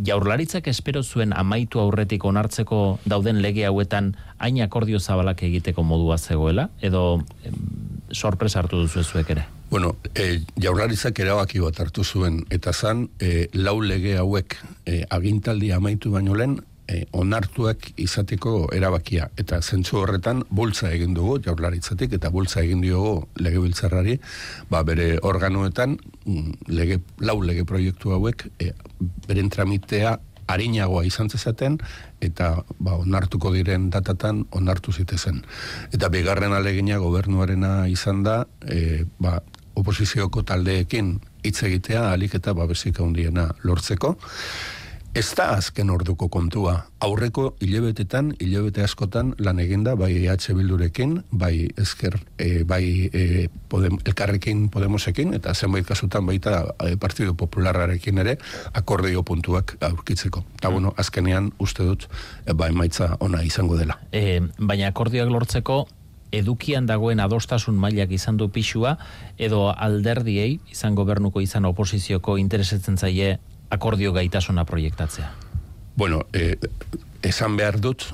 jaurlaritzak 0.06 0.68
espero 0.73 1.02
zuen 1.02 1.32
amaitu 1.37 1.80
aurretik 1.82 2.25
onartzeko 2.25 2.82
dauden 3.09 3.42
lege 3.42 3.66
hauetan 3.66 4.12
hain 4.42 4.61
akordio 4.64 4.99
zabalak 4.99 5.42
egiteko 5.47 5.85
modua 5.87 6.18
zegoela, 6.18 6.68
edo 6.82 6.92
sorpresa 8.13 8.61
hartu 8.61 8.85
duzu 8.85 9.03
zuek 9.03 9.31
ere? 9.35 9.47
Bueno, 9.73 9.97
e, 10.15 10.43
jaurlaritzak 10.61 11.19
erabaki 11.25 11.63
bat 11.63 11.79
hartu 11.81 12.05
zuen, 12.05 12.43
eta 12.53 12.73
zan, 12.73 13.07
e, 13.21 13.49
lau 13.57 13.79
lege 13.81 14.19
hauek 14.21 14.59
e, 14.85 14.99
agintaldi 15.09 15.73
amaitu 15.73 16.13
baino 16.13 16.37
lehen, 16.37 16.59
e, 16.93 17.07
onartuak 17.17 17.89
izateko 17.97 18.69
erabakia. 18.77 19.31
Eta 19.41 19.63
zentsu 19.63 19.97
horretan, 20.03 20.43
bultza 20.51 20.91
egin 20.93 21.15
dugu 21.17 21.39
jaurlaritzatik, 21.47 22.19
eta 22.19 22.31
bultza 22.35 22.61
egin 22.61 22.83
diogu 22.85 23.29
lege 23.41 23.63
biltzarrari, 23.65 24.19
ba, 24.71 24.83
bere 24.85 25.15
organoetan, 25.23 25.97
mm, 26.27 26.69
lege, 26.69 27.01
lau 27.25 27.39
lege 27.41 27.65
proiektu 27.65 28.13
hauek, 28.19 28.49
e, 28.61 28.75
beren 29.29 29.49
tramitea 29.49 30.19
harinagoa 30.51 31.05
izan 31.07 31.31
zezaten, 31.31 31.79
eta 32.21 32.55
ba, 32.79 32.97
onartuko 32.97 33.53
diren 33.55 33.91
datatan 33.91 34.45
onartu 34.51 34.93
zitezen. 34.93 35.43
Eta 35.93 36.09
bigarren 36.13 36.53
alegina 36.53 36.99
gobernuarena 37.03 37.89
izan 37.89 38.23
da, 38.27 38.43
e, 38.67 39.05
ba, 39.19 39.41
oposizioko 39.75 40.43
taldeekin 40.45 41.17
hitz 41.43 41.63
egitea, 41.67 42.11
alik 42.13 42.37
eta 42.39 42.55
babesik 42.55 43.01
handiena 43.01 43.49
lortzeko, 43.65 44.17
Ez 45.12 45.35
da 45.37 45.50
azken 45.52 45.90
orduko 45.92 46.31
kontua. 46.33 46.87
Aurreko 47.04 47.50
hilebetetan, 47.61 48.31
hilebete 48.40 48.81
askotan 48.81 49.35
lan 49.45 49.59
eginda, 49.61 49.92
bai 50.00 50.09
EH 50.23 50.54
Bildurekin, 50.57 51.19
bai 51.28 51.69
ezker, 51.76 52.16
e, 52.40 52.62
bai 52.64 53.11
e, 53.12 53.49
podem, 53.69 53.99
elkarrekin 54.09 54.71
Podemosekin, 54.73 55.35
eta 55.37 55.52
zenbait 55.52 55.85
kasutan 55.85 56.25
baita 56.25 56.62
e, 56.81 56.97
Partido 56.97 57.37
Popularrarekin 57.37 58.23
ere, 58.25 58.38
akordio 58.73 59.21
puntuak 59.23 59.76
aurkitzeko. 59.85 60.47
Eta 60.57 60.71
mm. 60.71 60.73
bueno, 60.73 60.95
azkenean 60.97 61.52
uste 61.61 61.85
dut, 61.85 62.09
e, 62.47 62.57
bai 62.57 62.73
maitza 62.73 63.19
ona 63.21 63.45
izango 63.45 63.76
dela. 63.76 64.00
E, 64.16 64.40
baina 64.57 64.88
akordioak 64.88 65.28
lortzeko, 65.28 65.83
edukian 66.33 66.88
dagoen 66.88 67.21
adostasun 67.21 67.76
mailak 67.76 68.16
izan 68.16 68.40
du 68.40 68.49
pixua, 68.49 68.97
edo 69.37 69.66
alderdiei, 69.76 70.62
izan 70.73 70.97
gobernuko 70.97 71.45
izan 71.45 71.69
oposizioko 71.69 72.40
interesetzen 72.40 72.97
zaie 72.97 73.37
akordio 73.73 74.12
gaitasuna 74.12 74.64
proiektatzea? 74.69 75.31
Bueno, 75.97 76.26
eh, 76.33 76.57
esan 77.23 77.57
behar 77.57 77.81
dut, 77.81 78.05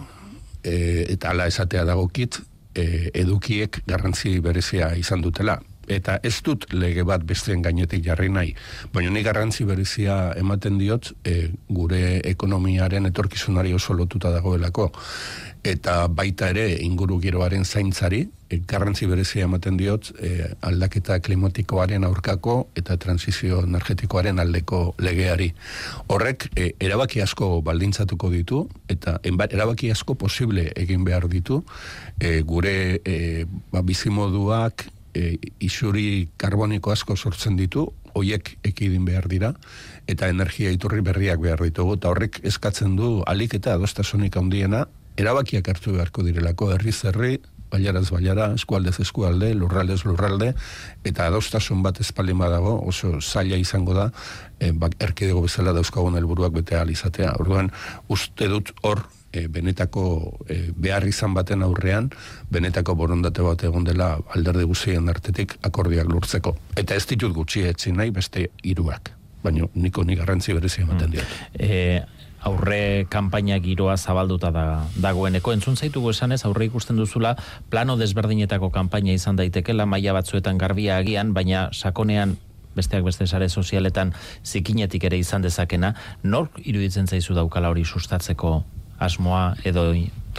eh, 0.62 1.06
eta 1.08 1.30
ala 1.30 1.46
esatea 1.46 1.84
dagokit, 1.84 2.40
eh, 2.74 3.10
edukiek 3.14 3.82
garrantzi 3.86 4.38
berezia 4.40 4.94
izan 4.96 5.22
dutela. 5.22 5.58
Eta 5.88 6.18
ez 6.22 6.42
dut 6.44 6.66
lege 6.72 7.02
bat 7.02 7.22
besteen 7.24 7.62
gainetik 7.64 8.04
jarri 8.04 8.28
nahi. 8.28 8.54
Baina 8.92 9.10
ni 9.10 9.22
garrantzi 9.24 9.64
berezia 9.64 10.34
ematen 10.36 10.76
diot, 10.78 11.14
eh, 11.24 11.50
gure 11.68 12.20
ekonomiaren 12.28 13.06
etorkizunari 13.06 13.72
oso 13.72 13.94
lotuta 13.94 14.30
dagoelako 14.30 14.92
eta 15.64 16.06
baita 16.08 16.50
ere 16.50 16.76
inguru 16.84 17.18
giroaren 17.20 17.64
zaintzari, 17.64 18.28
garrantzi 18.48 19.06
berezia 19.06 19.44
ematen 19.44 19.76
diot 19.76 20.10
e, 20.24 20.48
aldaketa 20.64 21.18
klimatikoaren 21.20 22.04
aurkako 22.08 22.56
eta 22.78 22.96
transizio 22.96 23.60
energetikoaren 23.66 24.40
aldeko 24.40 24.94
legeari. 25.04 25.50
Horrek 26.08 26.48
e, 26.56 26.72
erabaki 26.80 27.20
asko 27.20 27.60
baldintzatuko 27.62 28.30
ditu 28.32 28.62
eta 28.88 29.18
erabaki 29.24 29.90
asko 29.92 30.14
posible 30.14 30.70
egin 30.76 31.04
behar 31.04 31.28
ditu 31.28 31.62
e, 32.20 32.40
gure 32.40 33.00
e, 33.04 33.44
ba, 33.72 33.82
bizimoduak 33.82 34.86
e, 35.14 35.36
isuri 35.60 36.28
karboniko 36.40 36.92
asko 36.92 37.16
sortzen 37.16 37.56
ditu, 37.58 37.88
hoiek 38.16 38.56
ekidin 38.66 39.04
behar 39.04 39.28
dira, 39.30 39.52
eta 40.08 40.28
energia 40.32 40.72
iturri 40.74 41.02
berriak 41.04 41.40
behar 41.42 41.60
ditugu, 41.62 41.98
eta 41.98 42.10
horrek 42.10 42.40
eskatzen 42.48 42.96
du 42.96 43.18
alik 43.26 43.54
eta 43.58 43.76
adostasunik 43.76 44.36
handiena 44.40 44.86
erabakiak 45.18 45.68
hartu 45.68 45.96
beharko 45.96 46.24
direlako 46.26 46.72
herri 46.74 46.94
zerri, 46.94 47.38
baiaraz 47.70 48.08
baiara, 48.10 48.52
eskualdez 48.58 48.98
eskualde, 49.04 49.52
lurraldez 49.54 50.04
lurralde, 50.06 50.54
eta 51.04 51.28
adostasun 51.28 51.82
bat 51.82 52.00
espalin 52.00 52.38
badago, 52.38 52.78
oso 52.86 53.20
zaila 53.20 53.56
izango 53.60 53.94
da, 53.96 54.10
e, 54.58 54.72
bak, 54.72 54.96
erkidego 55.00 55.44
bezala 55.44 55.74
dauzkagun 55.76 56.16
helburuak 56.18 56.52
bete 56.60 56.80
izatea. 56.90 57.34
Orduan, 57.40 57.70
uste 58.08 58.48
dut 58.48 58.72
hor, 58.82 59.04
e, 59.32 59.46
benetako 59.48 60.04
e, 60.48 60.70
behar 60.76 61.06
izan 61.06 61.34
baten 61.34 61.62
aurrean, 61.62 62.10
benetako 62.50 62.94
borondate 62.94 63.42
bat 63.42 63.64
egon 63.64 63.84
dela 63.84 64.16
alderdi 64.34 64.64
guzien 64.64 65.08
artetik 65.08 65.58
akordiak 65.62 66.08
lurtzeko. 66.08 66.56
Eta 66.76 66.94
ez 66.94 67.06
ditut 67.06 67.34
gutxi 67.34 67.66
etzi 67.68 67.92
nahi 67.92 68.10
beste 68.10 68.48
hiruak 68.62 69.14
baina 69.42 69.66
niko 69.74 70.04
ni 70.04 70.16
garrantzi 70.18 70.52
berezia 70.52 70.82
ematen 70.84 71.08
mm. 71.08 71.12
diot. 71.12 71.34
E, 71.54 72.02
aurre 72.46 73.06
kanpaina 73.10 73.58
giroa 73.58 73.96
zabalduta 73.96 74.50
da 74.50 74.64
dagoeneko. 75.00 75.52
Entzun 75.52 75.76
zaitugu 75.76 76.10
esanez 76.10 76.44
aurre 76.46 76.68
ikusten 76.68 76.96
duzula 76.96 77.34
plano 77.70 77.96
desberdinetako 77.96 78.70
kanpaina 78.70 79.12
izan 79.12 79.36
daitekela 79.36 79.86
maila 79.86 80.14
batzuetan 80.18 80.58
garbia 80.58 80.98
agian 80.98 81.34
baina 81.34 81.68
sakonean 81.72 82.36
besteak 82.76 83.04
beste 83.04 83.26
sare 83.26 83.48
sozialetan 83.48 84.12
zikinetik 84.44 85.04
ere 85.04 85.18
izan 85.18 85.42
dezakena. 85.42 85.94
Nork 86.22 86.60
iruditzen 86.64 87.06
zaizu 87.06 87.34
daukala 87.34 87.72
hori 87.72 87.84
sustatzeko 87.84 88.62
asmoa 88.98 89.56
edo 89.64 89.92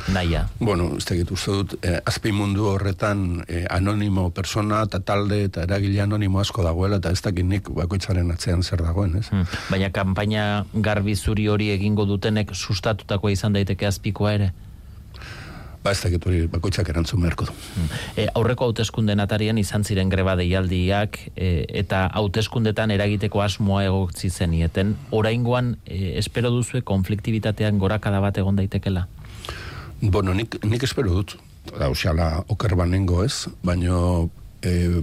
naia? 0.07 0.47
Bueno, 0.59 0.91
ez 0.97 1.05
da 1.05 1.15
uste 1.33 1.51
dut, 1.51 1.75
eh, 1.83 1.99
azpi 2.05 2.31
mundu 2.31 2.65
horretan 2.71 3.43
eh, 3.47 3.65
anonimo 3.69 4.29
persona 4.31 4.83
eta 4.87 4.99
talde 4.99 5.43
eta 5.43 5.63
eragile 5.67 6.01
anonimo 6.01 6.39
asko 6.39 6.63
dagoela 6.63 6.97
eta 6.97 7.11
ez 7.11 7.21
dakit 7.21 7.45
nik 7.45 7.69
bakoitzaren 7.69 8.31
atzean 8.31 8.63
zer 8.63 8.83
dagoen, 8.83 9.17
ez? 9.19 9.27
Hmm. 9.29 9.45
Baina 9.69 9.91
kanpaina 9.91 10.65
garbi 10.73 11.15
zuri 11.15 11.47
hori 11.47 11.69
egingo 11.75 12.05
dutenek 12.05 12.55
sustatutako 12.55 13.29
izan 13.29 13.53
daiteke 13.53 13.87
azpikoa 13.87 14.33
ere? 14.39 14.51
Ba, 15.79 15.93
ez 15.95 16.01
dakit 16.03 16.25
hori 16.27 16.41
bakoitzak 16.51 16.89
erantzun 16.91 17.21
beharko 17.23 17.45
du. 17.47 17.53
Hmm. 17.55 17.91
E, 18.19 18.25
aurreko 18.35 18.67
hauteskunden 18.67 19.23
atarian 19.23 19.57
izan 19.61 19.85
ziren 19.87 20.09
greba 20.11 20.35
deialdiak 20.35 21.21
e, 21.35 21.63
eta 21.81 22.01
hauteskundetan 22.19 22.91
eragiteko 22.91 23.39
asmoa 23.45 23.85
egotzi 23.87 24.29
zenieten. 24.29 24.97
Oraingoan, 25.15 25.77
e, 25.85 26.17
espero 26.19 26.51
duzue 26.51 26.83
konfliktibitatean 26.83 27.79
gorakada 27.79 28.19
bat 28.19 28.37
egon 28.43 28.59
daitekela? 28.59 29.07
Bueno, 30.01 30.33
nik, 30.33 30.55
nik 30.63 30.83
espero 30.87 31.11
dut, 31.11 31.35
da, 31.75 31.89
usiala, 31.91 32.45
oker 32.47 32.75
banengo 32.79 33.19
ez, 33.25 33.49
baino 33.67 34.29
e, 34.63 35.01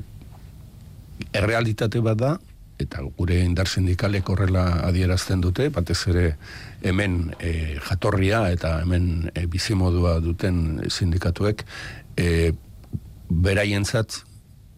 errealitate 1.36 2.00
bat 2.00 2.16
da, 2.16 2.30
eta 2.80 3.02
gure 3.18 3.36
indar 3.44 3.68
sindikalek 3.68 4.28
horrela 4.32 4.64
adierazten 4.88 5.42
dute, 5.44 5.68
batez 5.72 5.98
ere 6.12 6.24
hemen 6.84 7.34
e, 7.40 7.76
jatorria 7.88 8.46
eta 8.52 8.78
hemen 8.84 9.28
e, 9.34 9.44
bizimodua 9.52 10.16
duten 10.24 10.80
sindikatuek, 10.88 11.66
e, 12.16 12.52
beraientzat 13.28 14.22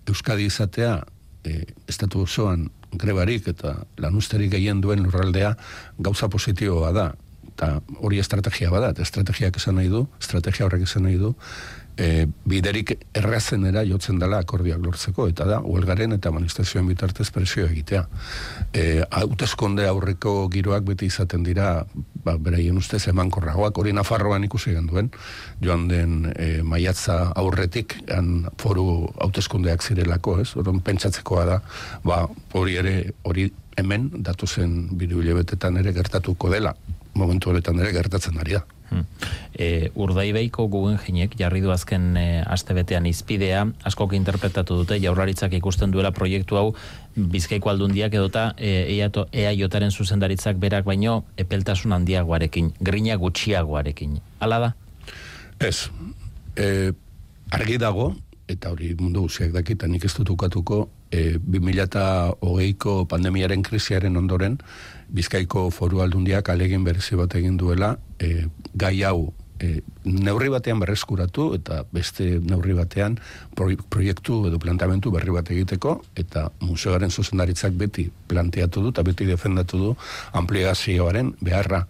Euskadi 0.09 0.49
izatea 0.49 0.97
e, 1.47 1.63
estatu 1.87 2.25
osoan 2.27 2.67
grebarik 2.91 3.47
eta 3.51 3.75
lanusterik 4.01 4.55
gehien 4.57 4.81
duen 4.81 5.03
lurraldea 5.05 5.55
gauza 5.99 6.31
positiboa 6.33 6.93
da 6.97 7.11
eta 7.59 7.81
hori 7.99 8.21
estrategia 8.23 8.71
bada, 8.71 8.93
eta 8.95 9.03
estrategiak 9.03 9.57
esan 9.59 9.81
nahi 9.81 9.91
du, 9.91 10.05
estrategia 10.23 10.69
horrek 10.69 10.85
esan 10.87 11.09
nahi 11.09 11.17
du, 11.19 11.33
e, 11.99 12.27
biderik 12.47 12.93
errazenera 13.19 13.83
jotzen 13.87 14.21
dela 14.23 14.39
akordiak 14.45 14.79
lortzeko, 14.85 15.27
eta 15.33 15.47
da, 15.49 15.59
huelgaren 15.67 16.15
eta 16.15 16.31
manifestazioen 16.31 16.87
bitartez 16.87 17.27
presio 17.35 17.67
egitea. 17.67 18.05
E, 18.71 18.85
hautezkonde 19.11 19.89
aurreko 19.91 20.35
giroak 20.53 20.87
beti 20.87 21.09
izaten 21.11 21.43
dira, 21.43 21.73
ba, 22.23 22.37
beraien 22.39 22.79
ustez 22.79 23.03
eman 23.11 23.33
korragoak, 23.35 23.81
hori 23.83 23.95
Nafarroan 23.97 24.47
ikusi 24.47 24.77
duen, 24.79 25.11
joan 25.61 25.89
den 25.91 26.33
e, 26.37 26.63
maiatza 26.63 27.33
aurretik, 27.35 27.97
han 28.15 28.47
foru 28.63 29.09
hautezkondeak 29.19 29.83
zirelako, 29.83 30.39
ez? 30.45 30.53
Horon 30.55 30.79
pentsatzekoa 30.87 31.49
da, 31.51 31.59
ba, 32.07 32.23
hori 32.55 32.79
ere, 32.79 32.95
hori 33.27 33.51
hemen, 33.79 34.09
datu 34.23 34.47
zen 34.47 34.95
bidu 34.99 35.21
ere 35.23 35.93
gertatuko 35.93 36.51
dela, 36.51 36.75
momentu 37.19 37.51
horretan 37.51 37.81
ere 37.83 37.93
gertatzen 37.93 38.39
ari 38.41 38.57
da. 38.57 38.65
Hmm. 38.89 39.05
E, 39.53 39.91
urdaibeiko 40.01 40.65
gugen 40.73 40.97
jinek 41.03 41.35
jarri 41.37 41.61
du 41.61 41.73
azken 41.75 42.17
e, 42.17 42.25
astebetean 42.49 43.05
izpidea, 43.11 43.67
askok 43.91 44.15
interpretatu 44.17 44.79
dute 44.81 44.97
jaurlaritzak 45.03 45.53
ikusten 45.59 45.93
duela 45.93 46.13
proiektu 46.17 46.57
hau 46.57 46.71
bizkaiko 47.19 47.69
aldundiak 47.69 48.15
edota 48.17 48.53
e, 48.57 48.97
ea 48.97 49.53
jotaren 49.59 49.93
zuzendaritzak 49.93 50.57
berak 50.63 50.87
baino 50.89 51.25
epeltasun 51.37 51.93
handiagoarekin, 51.99 52.73
grina 52.81 53.19
gutxiagoarekin. 53.21 54.17
Hala 54.41 54.63
da? 54.65 54.73
Ez, 55.61 55.91
e, 56.57 56.93
argi 57.51 57.77
dago, 57.83 58.15
eta 58.49 58.73
hori 58.73 58.95
mundu 58.99 59.27
guziak 59.27 59.53
dakita 59.53 59.89
nik 59.91 60.07
ez 60.09 60.15
dut 60.17 60.31
ukatuko, 60.33 60.87
e, 61.13 61.37
2008ko 61.39 63.03
pandemiaren 63.11 63.63
krisiaren 63.67 64.17
ondoren, 64.17 64.59
Bizkaiko 65.09 65.71
foru 65.73 66.03
aldundiak 66.05 66.49
alegin 66.53 66.85
berezi 66.85 67.17
bat 67.17 67.35
egin 67.35 67.57
duela 67.57 67.97
e, 68.21 68.47
gai 68.75 69.03
hau 69.09 69.33
e, 69.61 69.81
neurri 70.05 70.51
batean 70.53 70.81
berreskuratu 70.83 71.53
eta 71.59 71.83
beste 71.93 72.27
neurri 72.45 72.77
batean 72.79 73.19
proiektu 73.57 74.41
edo 74.49 74.59
plantamentu 74.63 75.13
berri 75.15 75.35
bat 75.35 75.51
egiteko 75.55 75.99
eta 76.17 76.49
museoaren 76.61 77.11
zuzendaritzak 77.11 77.73
beti 77.79 78.09
planteatu 78.29 78.83
du 78.85 78.93
eta 78.95 79.05
beti 79.07 79.27
defendatu 79.29 79.79
du 79.79 79.95
ampliazioaren 80.33 81.35
beharra. 81.41 81.87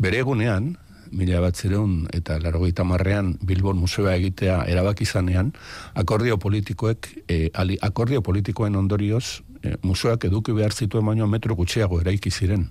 Bere 0.00 0.24
egunean, 0.24 0.74
mila 1.14 1.40
bat 1.44 1.56
zireun 1.56 2.08
eta 2.14 2.40
larogeita 2.42 2.84
marrean 2.84 3.34
Bilbon 3.46 3.78
museoa 3.78 4.16
egitea 4.18 4.64
erabaki 4.70 5.06
zanean, 5.06 5.52
akordio 5.94 6.38
politikoek, 6.42 7.08
e, 7.28 7.50
ali, 7.54 7.78
akordio 7.80 8.22
politikoen 8.22 8.74
ondorioz, 8.76 9.43
e, 9.64 9.74
museoak 9.82 10.28
eduki 10.28 10.52
behar 10.52 10.72
zituen 10.72 11.06
baino 11.06 11.26
metro 11.26 11.56
gutxiago 11.56 12.00
eraiki 12.04 12.30
ziren. 12.30 12.68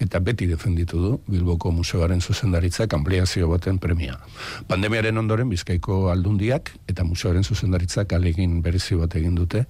eta 0.00 0.18
beti 0.18 0.46
defenditu 0.50 0.98
du 0.98 1.10
Bilboko 1.30 1.70
Museoaren 1.70 2.20
zuzendaritzak 2.20 2.92
ampliazio 2.96 3.48
baten 3.48 3.78
premia. 3.78 4.16
Pandemiaren 4.66 5.18
ondoren 5.18 5.48
Bizkaiko 5.48 6.08
aldundiak 6.10 6.72
eta 6.90 7.04
Museoaren 7.04 7.44
zuzendaritzak 7.44 8.12
alegin 8.12 8.60
berezi 8.62 8.98
bat 8.98 9.14
egin 9.14 9.36
dute 9.38 9.64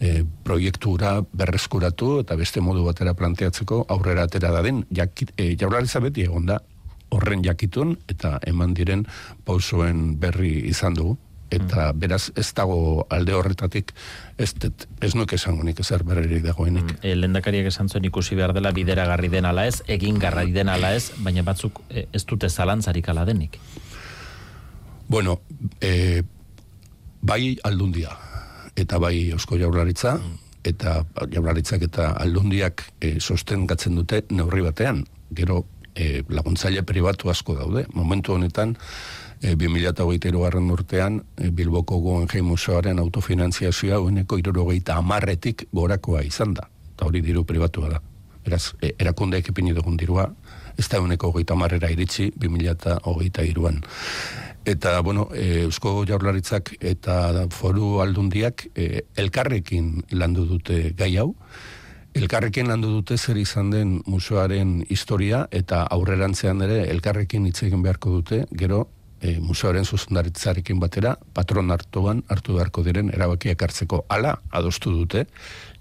e, 0.00 0.24
proiektura 0.44 1.18
berreskuratu 1.32 2.20
eta 2.22 2.36
beste 2.40 2.64
modu 2.64 2.86
batera 2.86 3.12
planteatzeko 3.14 3.84
aurrera 3.88 4.24
atera 4.24 4.50
dadin 4.50 4.84
jakit, 4.90 5.34
e, 5.36 5.54
jaurlaritza 5.60 6.00
beti 6.00 6.24
egonda 6.24 6.58
horren 7.10 7.44
jakitun 7.44 7.98
eta 8.08 8.38
eman 8.46 8.74
diren 8.74 9.04
pausoen 9.44 10.16
berri 10.20 10.56
izan 10.70 10.96
dugu 10.96 11.18
eta 11.50 11.92
mm. 11.92 11.98
beraz 12.00 12.22
ez 12.36 12.48
dago 12.54 13.06
alde 13.10 13.34
horretatik 13.34 13.92
ez, 14.38 14.52
ez 15.00 15.12
nuke 15.14 15.36
esango 15.36 15.64
nik 15.64 15.80
ezer 15.80 16.02
berrerik 16.04 16.44
dagoenik. 16.44 16.96
Mm. 16.96 17.02
E, 17.02 17.14
lendakariak 17.16 17.70
esan 17.70 17.88
zuen 17.88 18.04
ikusi 18.08 18.38
behar 18.38 18.54
dela 18.56 18.72
bideragarri 18.74 19.30
den 19.32 19.46
ala 19.46 19.66
ez, 19.66 19.82
egin 19.86 20.18
garrai 20.18 20.50
den 20.52 20.68
ala 20.72 20.92
ez, 20.96 21.12
baina 21.22 21.44
batzuk 21.46 21.82
e, 21.90 22.06
ez 22.12 22.24
dute 22.26 22.50
zalantzarik 22.50 23.08
ala 23.08 23.24
denik. 23.24 23.60
Bueno, 25.08 25.40
e, 25.80 26.22
bai 27.22 27.56
aldundia 27.64 28.16
eta 28.76 28.98
bai 29.00 29.30
eusko 29.32 29.58
jaurlaritza 29.58 30.16
mm. 30.18 30.34
eta 30.68 30.98
jaurlaritzak 31.32 31.86
eta 31.88 32.10
aldundiak 32.20 32.84
e, 33.00 33.16
sosten 33.20 33.66
gatzen 33.66 33.96
dute 33.96 34.24
neurri 34.30 34.66
batean. 34.66 35.04
Gero 35.34 35.64
e, 35.94 36.22
laguntzaile 36.28 36.84
pribatu 36.86 37.30
asko 37.32 37.56
daude. 37.56 37.86
Momentu 37.94 38.36
honetan, 38.36 38.76
e, 39.40 39.54
2008 39.56 40.32
garren 40.40 40.70
urtean 40.70 41.20
e, 41.36 41.50
Bilboko 41.50 41.98
Guggenheim 42.00 42.46
Museoaren 42.46 42.98
autofinanziazioa 42.98 44.00
uneko 44.00 44.38
irurogeita 44.38 44.96
amarretik 44.96 45.66
gorakoa 45.72 46.22
izan 46.22 46.54
da. 46.54 46.68
Eta 46.94 47.06
hori 47.06 47.20
diru 47.20 47.44
pribatua 47.44 47.90
da. 47.96 48.00
Beraz, 48.44 48.74
e, 48.80 48.94
erakundeek 48.98 49.50
epini 49.52 49.74
dugun 49.74 49.96
dirua, 49.96 50.26
ez 50.78 50.88
da 50.88 51.00
uneko 51.00 51.32
goita 51.32 51.54
amarrera 51.54 51.90
iritsi 51.90 52.30
2008 52.36 53.46
iruan. 53.50 53.80
Eta, 54.66 55.00
bueno, 55.00 55.28
e, 55.34 55.62
Eusko 55.62 56.04
Jaurlaritzak 56.08 56.74
eta 56.80 57.46
foru 57.54 58.00
aldundiak 58.02 58.68
e, 58.74 59.06
elkarrekin 59.16 60.02
landu 60.12 60.46
dute 60.46 60.92
gai 60.98 61.16
hau, 61.16 61.32
Elkarrekin 62.16 62.70
landu 62.70 62.88
dute 62.88 63.18
zer 63.18 63.36
izan 63.36 63.68
den 63.68 63.90
museoaren 64.08 64.86
historia 64.88 65.42
eta 65.52 65.82
aurrerantzean 65.92 66.62
ere 66.64 66.78
elkarrekin 66.88 67.44
hitz 67.44 67.58
egin 67.66 67.82
beharko 67.84 68.14
dute, 68.14 68.38
gero 68.56 68.86
e, 69.26 69.36
museoaren 69.42 69.84
zuzendaritzarekin 69.84 70.78
batera, 70.80 71.16
patron 71.34 71.72
hartuan 71.74 72.22
hartu 72.32 72.56
beharko 72.56 72.84
diren 72.86 73.10
erabakiak 73.14 73.62
hartzeko 73.66 74.04
ala 74.12 74.36
adostu 74.54 74.92
dute, 74.94 75.26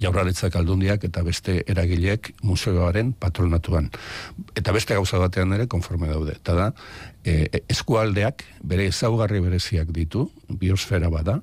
jaurlaritzak 0.01 0.57
aldundiak 0.59 1.05
eta 1.07 1.23
beste 1.25 1.59
eragileek 1.71 2.33
museoaren 2.43 3.13
patronatuan. 3.19 3.91
Eta 4.57 4.73
beste 4.75 4.97
gauza 4.97 5.21
batean 5.21 5.53
ere 5.57 5.67
konforme 5.71 6.09
daude. 6.11 6.37
Eta 6.41 6.57
da, 6.57 6.69
e, 7.23 7.63
eskualdeak 7.69 8.45
bere 8.63 8.89
ezaugarri 8.91 9.41
bereziak 9.45 9.93
ditu, 9.95 10.29
biosfera 10.49 11.11
bada, 11.13 11.39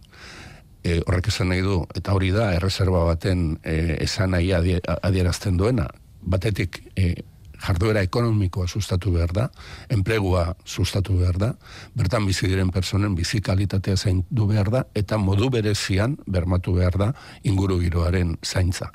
e, 0.82 1.00
horrek 1.06 1.30
esan 1.32 1.52
nahi 1.52 1.62
du, 1.64 1.82
eta 1.94 2.14
hori 2.16 2.32
da, 2.34 2.52
erreserba 2.56 3.04
baten 3.12 3.52
e, 3.62 3.98
esan 4.02 4.34
nahi 4.34 4.52
adierazten 4.56 5.60
duena, 5.60 5.88
batetik 6.22 6.82
e, 6.96 7.14
jarduera 7.62 8.02
ekonomikoa 8.02 8.66
sustatu 8.68 9.12
behar 9.14 9.32
da, 9.36 9.48
enplegua 9.92 10.56
sustatu 10.64 11.16
behar 11.20 11.38
da, 11.38 11.52
bertan 11.94 12.26
bizi 12.26 12.50
diren 12.50 12.72
personen 12.74 13.14
bizi 13.18 13.40
kalitatea 13.40 13.96
zaindu 13.96 14.46
behar 14.50 14.70
da, 14.70 14.84
eta 14.94 15.18
modu 15.18 15.50
berezian 15.50 16.16
bermatu 16.26 16.76
behar 16.78 16.98
da 16.98 17.12
inguru 17.42 17.78
giroaren 17.82 18.36
zaintza. 18.42 18.90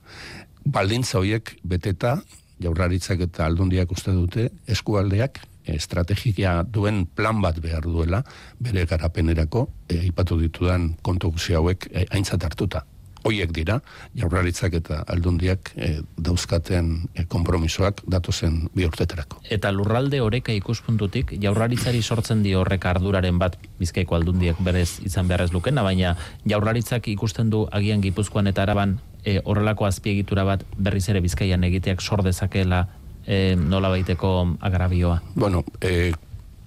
Baldintza 0.65 1.21
horiek 1.21 1.55
beteta, 1.63 2.17
jaurlaritzak 2.59 3.21
eta 3.29 3.45
aldundiak 3.45 3.91
uste 3.93 4.11
dute, 4.11 4.49
eskualdeak 4.67 5.39
estrategia 5.67 6.61
duen 6.63 7.05
plan 7.05 7.41
bat 7.43 7.59
behar 7.63 7.83
duela, 7.83 8.21
bere 8.59 8.85
garapenerako, 8.87 9.67
e, 9.89 9.99
ipatu 10.07 10.39
ditudan 10.39 10.93
kontu 11.03 11.33
hauek 11.55 11.89
e, 11.91 12.05
aintzat 12.11 12.43
hartuta 12.43 12.85
hoiek 13.27 13.51
dira, 13.55 13.79
jaurlaritzak 14.17 14.77
eta 14.79 15.01
aldundiak 15.11 15.71
e, 15.75 15.89
dauzkaten 16.17 16.91
e, 17.13 17.25
konpromisoak 17.29 18.03
datozen 18.07 18.61
bi 18.75 18.87
urteterako. 18.87 19.41
Eta 19.51 19.71
lurralde 19.75 20.21
horeka 20.23 20.55
ikuspuntutik, 20.55 21.35
jaurlaritzari 21.43 22.01
sortzen 22.01 22.43
dio 22.45 22.61
horrek 22.61 22.87
arduraren 22.89 23.39
bat 23.41 23.57
bizkaiko 23.81 24.15
aldundiak 24.17 24.61
berez 24.63 24.99
izan 25.05 25.27
beharrez 25.27 25.51
lukena, 25.55 25.83
baina 25.83 26.15
jaurlaritzak 26.47 27.09
ikusten 27.13 27.51
du 27.53 27.65
agian 27.71 28.03
gipuzkoan 28.03 28.47
eta 28.53 28.63
araban 28.63 28.97
e, 29.23 29.41
horrelako 29.43 29.87
azpiegitura 29.89 30.47
bat 30.47 30.63
berriz 30.77 31.07
ere 31.11 31.21
bizkaian 31.21 31.63
egiteak 31.67 32.01
sor 32.01 32.23
dezakela 32.23 32.85
e, 33.25 33.55
nola 33.59 33.91
baiteko 33.93 34.33
agrabioa? 34.61 35.19
Bueno, 35.35 35.63
e, 35.81 36.13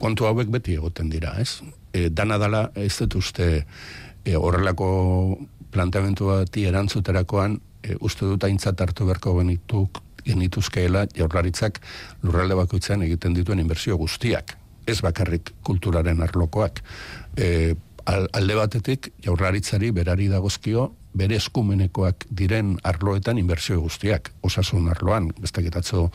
kontu 0.01 0.29
hauek 0.29 0.53
beti 0.53 0.77
egoten 0.77 1.11
dira, 1.13 1.37
ez? 1.41 1.63
E, 1.93 2.09
dana 2.11 2.39
dala 2.39 2.69
ez 2.79 2.93
dut 3.01 3.17
uste 3.21 3.49
e, 4.25 4.37
horrelako 4.37 4.91
planteamentu 5.71 6.31
bati 6.31 6.65
erantzuterakoan 6.69 7.59
e, 7.83 7.97
uste 8.01 8.27
dut 8.27 8.45
aintzat 8.45 8.81
hartu 8.81 9.07
berko 9.09 9.37
genituk 9.39 10.03
genituzkeela 10.25 11.07
jaurlaritzak 11.17 11.81
lurralde 12.23 12.59
bakoitzan 12.59 13.03
egiten 13.07 13.35
dituen 13.35 13.63
inbertsio 13.63 13.97
guztiak, 13.97 14.57
ez 14.87 15.01
bakarrik 15.01 15.55
kulturaren 15.65 16.21
arlokoak. 16.23 16.83
E, 17.37 17.75
alde 18.11 18.57
batetik 18.57 19.11
jaurlaritzari 19.25 19.91
berari 19.97 20.29
dagozkio 20.29 20.91
bere 21.15 21.37
eskumenekoak 21.41 22.27
diren 22.31 22.77
arloetan 22.87 23.39
inbertsio 23.39 23.81
guztiak, 23.83 24.31
osasun 24.47 24.89
arloan, 24.93 25.31
besteketatzo 25.41 26.09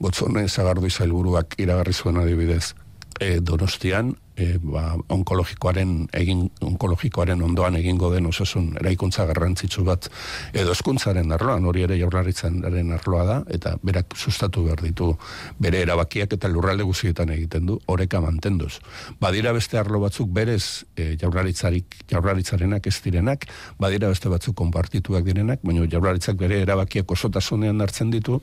gotzone 0.00 0.46
zagardu 0.48 0.88
izailburuak 0.88 1.58
iragarri 1.60 1.92
zuen 1.92 2.20
adibidez, 2.22 2.74
e, 3.20 3.38
donostian 3.40 4.14
e, 4.40 4.58
ba, 4.62 4.94
onkologikoaren 5.12 5.92
egin 6.16 6.46
onkologikoaren 6.64 7.42
ondoan 7.44 7.76
egingo 7.80 8.10
den 8.14 8.28
osasun 8.30 8.72
eraikuntza 8.80 9.26
garrantzitsu 9.28 9.84
bat 9.86 10.08
edo 10.52 10.72
eskuntzaren 10.76 11.32
arloan 11.36 11.66
hori 11.68 11.84
ere 11.86 11.98
jaurlaritzaren 12.00 12.94
arloa 12.96 13.24
da 13.28 13.38
eta 13.58 13.76
berak 13.82 14.16
sustatu 14.16 14.64
behar 14.66 14.82
ditu 14.86 15.12
bere 15.60 15.82
erabakiak 15.84 16.36
eta 16.38 16.48
lurralde 16.48 16.86
guztietan 16.88 17.34
egiten 17.36 17.66
du 17.68 17.78
oreka 17.92 18.20
mantenduz. 18.24 18.78
Badira 19.20 19.52
beste 19.56 19.78
arlo 19.78 20.00
batzuk 20.04 20.30
berez 20.32 20.84
e, 20.96 21.14
jaurlaritzarik 21.20 22.00
jaurlaritzarenak 22.10 22.86
ez 22.86 22.96
direnak 23.04 23.46
badira 23.78 24.08
beste 24.08 24.32
batzuk 24.32 24.56
konpartituak 24.56 25.24
direnak 25.26 25.64
baina 25.66 25.86
jaurlaritzak 25.90 26.38
bere 26.40 26.62
erabakiak 26.64 27.10
osotasunean 27.10 27.80
hartzen 27.80 28.10
ditu 28.14 28.40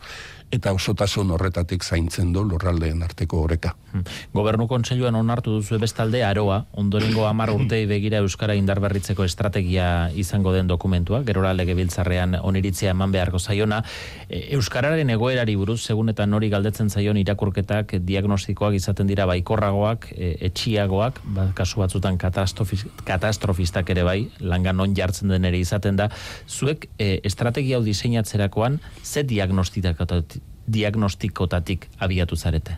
eta 0.51 0.71
osotasun 0.71 1.31
horretatik 1.35 1.83
zaintzen 1.83 2.31
du 2.31 2.41
lurraldeen 2.47 3.01
arteko 3.03 3.41
oreka. 3.43 3.73
Hmm. 3.91 4.05
Gobernu 4.33 4.67
kontseiluan 4.67 5.15
onartu 5.19 5.57
duzu 5.57 5.79
bestalde 5.79 6.21
aroa, 6.23 6.61
ondorengo 6.79 7.25
amar 7.27 7.51
urtei 7.51 7.81
begira 7.89 8.21
Euskara 8.23 8.55
indarberritzeko 8.55 9.25
estrategia 9.27 10.09
izango 10.15 10.53
den 10.55 10.69
dokumentua, 10.71 11.21
gerora 11.27 11.51
legebiltzarrean 11.57 12.37
oniritzia 12.39 12.93
eman 12.95 13.11
beharko 13.11 13.39
zaiona. 13.39 13.81
E, 14.29 14.45
Euskararen 14.55 15.11
egoerari 15.11 15.57
buruz, 15.59 15.81
segun 15.81 16.13
eta 16.13 16.25
nori 16.25 16.49
galdetzen 16.53 16.89
zaion 16.89 17.19
irakurketak 17.19 17.97
diagnostikoak 18.07 18.79
izaten 18.79 19.11
dira 19.11 19.27
baikorragoak, 19.27 20.11
e, 20.15 20.33
etxiagoak, 20.47 21.21
ba, 21.35 21.49
kasu 21.59 21.83
batzutan 21.83 22.17
katastrofistak 22.17 23.91
ere 23.91 24.07
bai, 24.07 24.19
langan 24.39 24.79
non 24.79 24.95
jartzen 24.95 25.35
den 25.35 25.51
ere 25.51 25.59
izaten 25.59 25.99
da. 25.99 26.07
Zuek 26.47 26.87
e, 26.95 27.17
estrategia 27.27 27.81
hau 27.81 27.83
diseinatzerakoan, 27.83 28.79
ze 29.03 29.27
diagnostitak 29.27 29.99
diagnostikotatik 30.67 31.87
abiatu 31.99 32.35
zarete? 32.35 32.77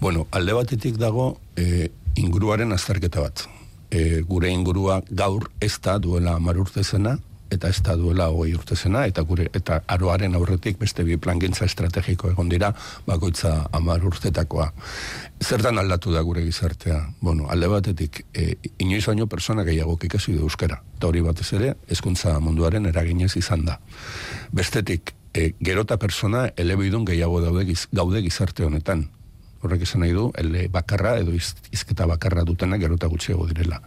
Bueno, 0.00 0.26
alde 0.30 0.52
batetik 0.52 0.96
dago 0.98 1.36
e, 1.56 1.90
inguruaren 2.18 2.72
azterketa 2.72 3.22
bat. 3.22 3.44
E, 3.90 4.22
gure 4.26 4.50
ingurua 4.50 5.02
gaur 5.10 5.50
ez 5.60 5.76
da 5.84 5.98
duela 5.98 6.34
amar 6.34 6.58
urte 6.58 6.82
zena, 6.82 7.18
eta 7.52 7.68
ez 7.68 7.82
da 7.84 7.94
duela 8.00 8.28
hogei 8.32 8.54
urte 8.56 8.76
zena, 8.76 9.04
eta 9.06 9.22
gure 9.28 9.48
eta 9.54 9.82
aroaren 9.94 10.34
aurretik 10.34 10.78
beste 10.80 11.04
bi 11.04 11.18
plangintza 11.20 11.66
estrategiko 11.68 12.32
egon 12.32 12.48
dira, 12.48 12.72
bakoitza 13.06 13.52
amar 13.76 14.04
urtetakoa. 14.08 14.70
Zertan 15.42 15.78
aldatu 15.78 16.12
da 16.14 16.22
gure 16.26 16.44
gizartea? 16.46 16.98
Bueno, 17.20 17.48
alde 17.52 17.68
batetik, 17.68 18.24
e, 18.34 18.56
inoiz 18.78 19.04
baino 19.06 19.26
persona 19.26 19.64
gehiago 19.68 19.98
ikasi 20.02 20.32
du 20.32 20.46
euskara. 20.48 20.82
Eta 20.96 21.10
hori 21.10 21.20
batez 21.20 21.52
ere, 21.58 21.74
hezkuntza 21.88 22.38
munduaren 22.40 22.86
eraginez 22.90 23.36
izan 23.36 23.66
da. 23.68 23.78
Bestetik, 24.52 25.14
e, 25.34 25.52
gerota 25.60 25.98
persona 25.98 26.48
elebidun 26.56 27.04
gehiago 27.08 27.40
daude 27.40 27.64
giz, 27.64 27.86
gaude 27.92 28.22
gizarte 28.22 28.64
honetan. 28.64 29.08
Horrek 29.62 29.84
esan 29.86 30.02
nahi 30.02 30.14
du, 30.16 30.30
ele 30.38 30.66
bakarra 30.68 31.16
edo 31.22 31.34
iz, 31.34 31.54
izketa 31.70 32.06
bakarra 32.10 32.44
dutena 32.44 32.78
gerota 32.82 33.08
gutxiago 33.08 33.46
direla. 33.50 33.80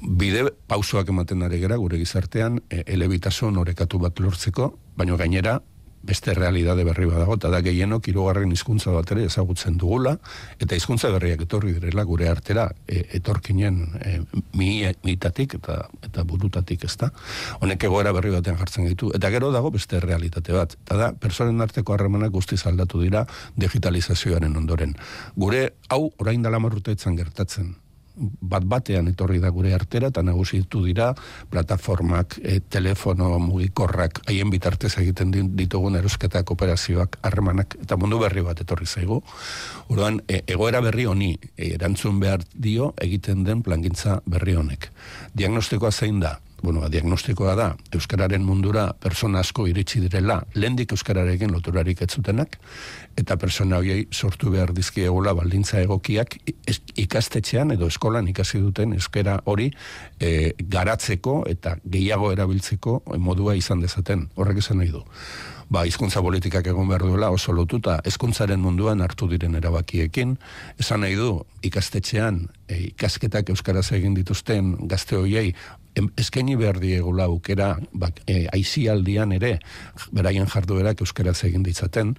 Bide 0.00 0.46
pausoak 0.70 1.10
ematen 1.12 1.42
ari 1.42 1.58
gera 1.60 1.76
gure 1.76 1.98
gizartean, 1.98 2.60
e, 2.70 2.84
elebitasun 2.86 3.58
orekatu 3.60 3.98
bat 3.98 4.18
lortzeko, 4.20 4.72
baino 4.96 5.18
gainera, 5.20 5.60
beste 6.02 6.34
realidade 6.34 6.84
berri 6.84 7.06
badago, 7.06 7.36
eta 7.36 7.50
da 7.52 7.60
gehienok 7.64 8.08
irugarren 8.08 8.52
hizkuntza 8.52 8.92
bat 8.94 9.10
ere 9.12 9.26
ezagutzen 9.28 9.76
dugula, 9.80 10.16
eta 10.58 10.76
hizkuntza 10.76 11.10
berriak 11.12 11.44
etorri 11.44 11.74
direla 11.76 12.04
gure 12.08 12.28
artera 12.30 12.68
e, 12.86 13.02
etorkinen 13.18 13.80
e, 14.00 14.14
mi, 14.56 14.70
mitatik 15.04 15.58
eta, 15.60 15.82
eta 16.06 16.24
burutatik 16.24 16.86
ez 16.88 16.96
da. 17.00 17.10
Honek 17.60 17.84
egoera 17.90 18.14
berri 18.16 18.32
batean 18.34 18.58
jartzen 18.60 18.88
ditu. 18.88 19.10
Eta 19.16 19.30
gero 19.32 19.52
dago 19.52 19.72
beste 19.74 20.00
realitate 20.00 20.56
bat. 20.56 20.76
Eta 20.86 20.96
da, 20.96 21.12
personen 21.12 21.60
arteko 21.60 21.94
harremanak 21.94 22.32
guztiz 22.32 22.62
aldatu 22.66 23.02
dira 23.02 23.26
digitalizazioaren 23.60 24.56
ondoren. 24.56 24.96
Gure 25.36 25.66
hau 25.88 26.08
orain 26.18 26.42
dela 26.42 26.62
marrutetzen 26.62 27.16
gertatzen 27.18 27.74
bat 28.16 28.64
batean 28.64 29.08
etorri 29.08 29.40
da 29.40 29.50
gure 29.54 29.72
artera 29.74 30.10
eta 30.10 30.22
nagusitu 30.22 30.82
dira 30.84 31.10
plataformak, 31.50 32.38
e, 32.42 32.60
telefono 32.60 33.38
mugikorrak 33.38 34.22
haien 34.26 34.50
bitartez 34.50 34.92
egiten 34.98 35.32
ditugun 35.56 35.96
erosketak 35.96 36.50
operazioak 36.50 37.18
harremanak 37.22 37.76
eta 37.82 37.96
mundu 37.96 38.18
berri 38.18 38.44
bat 38.46 38.60
etorri 38.60 38.86
zaigu. 38.86 39.22
Orduan 39.88 40.20
e, 40.28 40.42
egoera 40.46 40.82
berri 40.84 41.06
honi 41.06 41.32
e, 41.56 41.72
erantzun 41.74 42.20
behar 42.20 42.44
dio 42.54 42.92
egiten 43.00 43.44
den 43.44 43.62
plangintza 43.62 44.20
berri 44.26 44.56
honek. 44.58 44.90
Diagnostikoa 45.34 45.90
zein 45.90 46.20
da? 46.20 46.38
Bueno, 46.62 46.88
diagnostikoa 46.88 47.54
da, 47.56 47.68
Euskararen 47.94 48.44
mundura 48.44 48.90
persona 49.00 49.40
asko 49.40 49.66
iritsi 49.70 50.00
direla, 50.00 50.40
lehendik 50.54 50.92
Euskararekin 50.92 51.52
loturarik 51.52 52.02
ez 52.02 52.10
zutenak, 52.14 52.58
eta 53.16 53.36
persona 53.36 53.78
horiei 53.80 54.06
sortu 54.12 54.50
behar 54.50 54.72
dizkiegula 54.76 55.34
baldintza 55.36 55.80
egokiak 55.80 56.36
ikastetxean 57.00 57.74
edo 57.76 57.88
eskolan 57.90 58.28
ikasi 58.28 58.60
duten 58.62 58.94
euskara 58.96 59.40
hori 59.44 59.70
e, 60.20 60.52
garatzeko 60.60 61.44
eta 61.50 61.76
gehiago 61.84 62.32
erabiltzeko 62.32 63.00
modua 63.18 63.56
izan 63.58 63.80
dezaten, 63.80 64.28
horrek 64.36 64.62
esan 64.64 64.82
nahi 64.82 64.92
du 64.94 65.04
ba, 65.70 65.84
izkuntza 65.86 66.20
politikak 66.22 66.66
egon 66.72 66.88
behar 66.90 67.04
duela 67.06 67.30
oso 67.30 67.54
lotuta 67.54 68.00
ezkuntzaren 68.06 68.60
munduan 68.60 69.00
hartu 69.04 69.28
diren 69.30 69.54
erabakiekin. 69.58 70.34
Esan 70.82 71.04
nahi 71.04 71.14
du, 71.18 71.30
ikastetxean, 71.66 72.42
e, 72.66 72.80
ikasketak 72.90 73.52
euskaraz 73.54 73.86
egin 73.96 74.16
dituzten 74.18 74.74
gazte 74.90 75.16
hoiei 75.16 75.54
eskaini 75.94 76.56
behar 76.56 76.78
diegula 76.80 77.24
aukera 77.24 77.74
bak, 77.92 78.20
e, 78.26 78.46
aizialdian 78.52 79.32
ere 79.32 79.58
beraien 80.12 80.46
jarduerak 80.46 81.00
euskaraz 81.02 81.36
egin 81.48 81.64
ditzaten. 81.66 82.14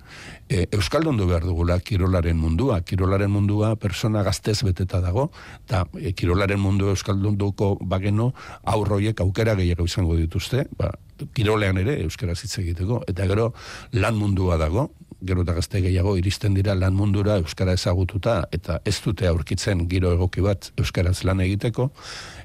E, 0.50 0.66
euskaldun 0.72 1.18
du 1.18 1.28
behar 1.30 1.46
dugula 1.48 1.80
kirolaren 1.80 2.38
mundua. 2.38 2.82
Kirolaren 2.82 3.32
mundua 3.32 3.76
persona 3.76 4.24
gaztez 4.24 4.62
beteta 4.64 5.02
dago 5.02 5.30
eta 5.66 5.86
e, 6.00 6.14
kirolaren 6.14 6.60
mundu 6.60 6.92
euskaldun 6.92 7.38
duko 7.38 7.78
bageno 7.82 8.32
aurroiek 8.64 9.22
aukera 9.22 9.56
gehiago 9.56 9.86
izango 9.86 10.18
dituzte. 10.20 10.68
Ba, 10.78 10.92
kirolean 11.34 11.78
ere 11.78 12.00
euskaraz 12.04 12.42
hitz 12.44 12.58
egiteko. 12.60 13.04
Eta 13.08 13.28
gero 13.30 13.54
lan 13.94 14.20
mundua 14.20 14.58
dago 14.58 14.90
gero 15.22 15.44
eta 15.46 15.54
gazte 15.58 15.82
gehiago 15.82 16.16
iristen 16.18 16.56
dira 16.58 16.76
lan 16.76 16.96
mundura 16.98 17.38
euskara 17.42 17.76
ezagututa 17.78 18.38
eta 18.52 18.80
ez 18.86 18.98
dute 19.06 19.28
aurkitzen 19.28 19.88
giro 19.90 20.14
egoki 20.18 20.42
bat 20.42 20.72
euskaraz 20.78 21.22
lan 21.24 21.42
egiteko 21.46 21.92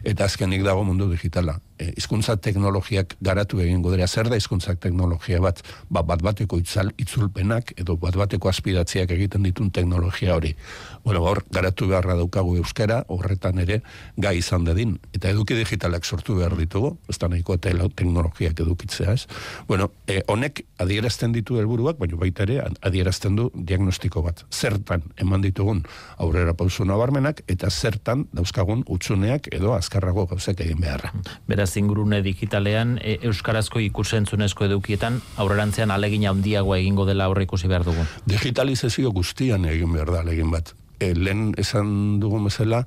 eta 0.05 0.25
azkenik 0.25 0.65
dago 0.65 0.85
mundu 0.85 1.11
digitala. 1.11 1.59
E, 1.79 1.93
hizkuntza 1.97 2.37
teknologiak 2.41 3.17
garatu 3.21 3.61
egingo 3.61 3.91
dira 3.93 4.07
zer 4.07 4.31
da 4.31 4.37
hizkuntza 4.39 4.75
teknologia 4.81 5.41
bat 5.45 5.63
ba, 5.91 6.03
bat 6.03 6.23
bateko 6.25 6.59
itzal, 6.63 6.93
itzulpenak 6.97 7.75
edo 7.77 7.97
bat 8.01 8.17
bateko 8.17 8.49
aspidatziak 8.49 9.11
egiten 9.17 9.45
ditun 9.45 9.71
teknologia 9.71 10.37
hori. 10.37 10.55
Bueno, 11.05 11.23
hor 11.27 11.43
garatu 11.53 11.89
beharra 11.91 12.17
daukagu 12.17 12.57
euskara 12.63 13.03
horretan 13.13 13.61
ere 13.61 13.83
gai 14.17 14.37
izan 14.39 14.65
dedin 14.65 14.97
eta 15.13 15.29
eduki 15.35 15.59
digitalak 15.59 16.05
sortu 16.05 16.39
behar 16.39 16.57
ditugu, 16.57 16.95
ez 17.09 17.19
da 17.19 17.29
nahiko 17.29 17.59
teknologiak 17.59 18.61
edukitzea, 18.65 19.13
ez? 19.13 19.27
Bueno, 19.69 19.91
e, 20.07 20.23
honek 20.33 20.65
adierazten 20.79 21.35
ditu 21.37 21.61
helburuak, 21.61 21.99
baina 22.01 22.17
baita 22.17 22.47
ere 22.47 22.63
adierazten 22.81 23.37
du 23.37 23.51
diagnostiko 23.55 24.23
bat. 24.25 24.47
Zertan 24.51 25.05
eman 25.21 25.45
ditugun 25.45 25.85
aurrera 26.17 26.57
pausu 26.57 26.89
nabarmenak 26.89 27.43
eta 27.53 27.71
zertan 27.71 28.27
dauzkagun 28.33 28.85
utzuneak 28.89 29.53
edo 29.53 29.75
azkar 29.75 29.97
azkarrago 29.97 30.27
gauzek 30.31 30.61
egin 30.61 30.81
beharra. 30.81 31.13
Beraz, 31.49 31.66
ingurune 31.75 32.23
digitalean, 32.23 32.97
e, 33.03 33.19
Euskarazko 33.27 33.83
ikusentzunezko 33.83 34.69
edukietan, 34.69 35.19
aurrerantzean 35.43 35.91
alegin 35.91 36.29
handiagoa 36.31 36.79
egingo 36.79 37.07
dela 37.09 37.27
aurre 37.27 37.49
ikusi 37.49 37.67
behar 37.67 37.85
dugu? 37.89 38.07
Digitalizazio 38.31 39.11
guztian 39.11 39.67
egin 39.67 39.93
behar 39.97 40.15
da 40.15 40.23
alegin 40.23 40.55
bat. 40.55 40.75
E, 41.01 41.13
lehen 41.19 41.51
esan 41.59 42.21
dugun 42.23 42.47
bezala, 42.47 42.85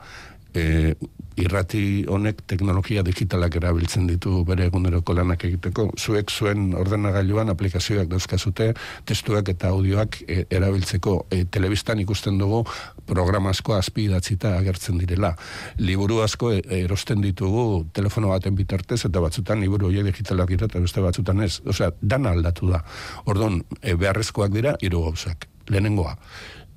e, 0.54 0.96
irrati 1.40 2.04
honek 2.12 2.42
teknologia 2.50 3.04
digitalak 3.06 3.56
erabiltzen 3.60 4.08
ditu 4.10 4.44
bere 4.48 4.66
eguneroko 4.68 5.14
lanak 5.16 5.46
egiteko. 5.48 5.90
Zuek 5.98 6.32
zuen 6.32 6.74
ordenagailuan 6.78 7.52
aplikazioak 7.54 8.10
dauzkazute, 8.12 8.74
testuak 9.08 9.52
eta 9.54 9.72
audioak 9.74 10.22
e, 10.28 10.44
erabiltzeko. 10.52 11.16
E, 11.32 11.44
telebistan 11.52 12.02
ikusten 12.04 12.40
dugu 12.42 12.64
programa 13.08 13.54
asko 13.56 13.78
azpi 13.78 14.10
idatzita 14.10 14.56
agertzen 14.58 15.00
direla. 15.00 15.34
Liburu 15.80 16.22
asko 16.26 16.52
e, 16.58 16.64
erosten 16.82 17.24
ditugu 17.24 17.86
telefono 17.96 18.34
baten 18.34 18.58
bitartez 18.60 19.02
eta 19.06 19.24
batzutan 19.24 19.64
liburu 19.64 19.90
horiek 19.90 20.12
digitalak 20.12 20.52
dira 20.52 20.68
eta 20.68 20.84
beste 20.84 21.04
batzutan 21.06 21.46
ez. 21.46 21.60
Osea, 21.66 21.94
dana 22.02 22.36
aldatu 22.36 22.74
da. 22.74 22.84
Ordon, 23.32 23.62
e, 23.82 23.96
beharrezkoak 23.96 24.52
dira, 24.56 24.76
hiru 24.84 25.06
gauzak. 25.08 25.48
Lehenengoa, 25.70 26.16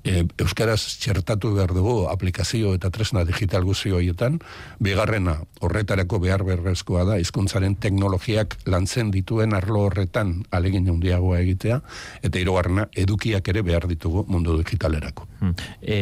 e, 0.03 0.23
euskaraz 0.37 0.81
txertatu 0.99 1.53
behar 1.55 1.73
dugu 1.75 2.07
aplikazio 2.11 2.73
eta 2.77 2.91
tresna 2.93 3.23
digital 3.27 3.63
guzio 3.63 3.97
horietan, 3.97 4.39
bigarrena 4.83 5.37
horretarako 5.63 6.19
behar 6.23 6.43
berrezkoa 6.47 7.05
da 7.07 7.17
hizkuntzaren 7.21 7.75
teknologiak 7.81 8.57
lantzen 8.67 9.11
dituen 9.11 9.55
arlo 9.55 9.85
horretan 9.87 10.35
alegin 10.51 10.89
handiagoa 10.91 11.39
egitea, 11.43 11.79
eta 12.21 12.39
hirugarrena 12.39 12.87
edukiak 12.95 13.47
ere 13.53 13.63
behar 13.63 13.87
ditugu 13.87 14.25
mundu 14.27 14.57
digitalerako. 14.59 15.27
Hmm. 15.39 15.55
E, 15.81 15.97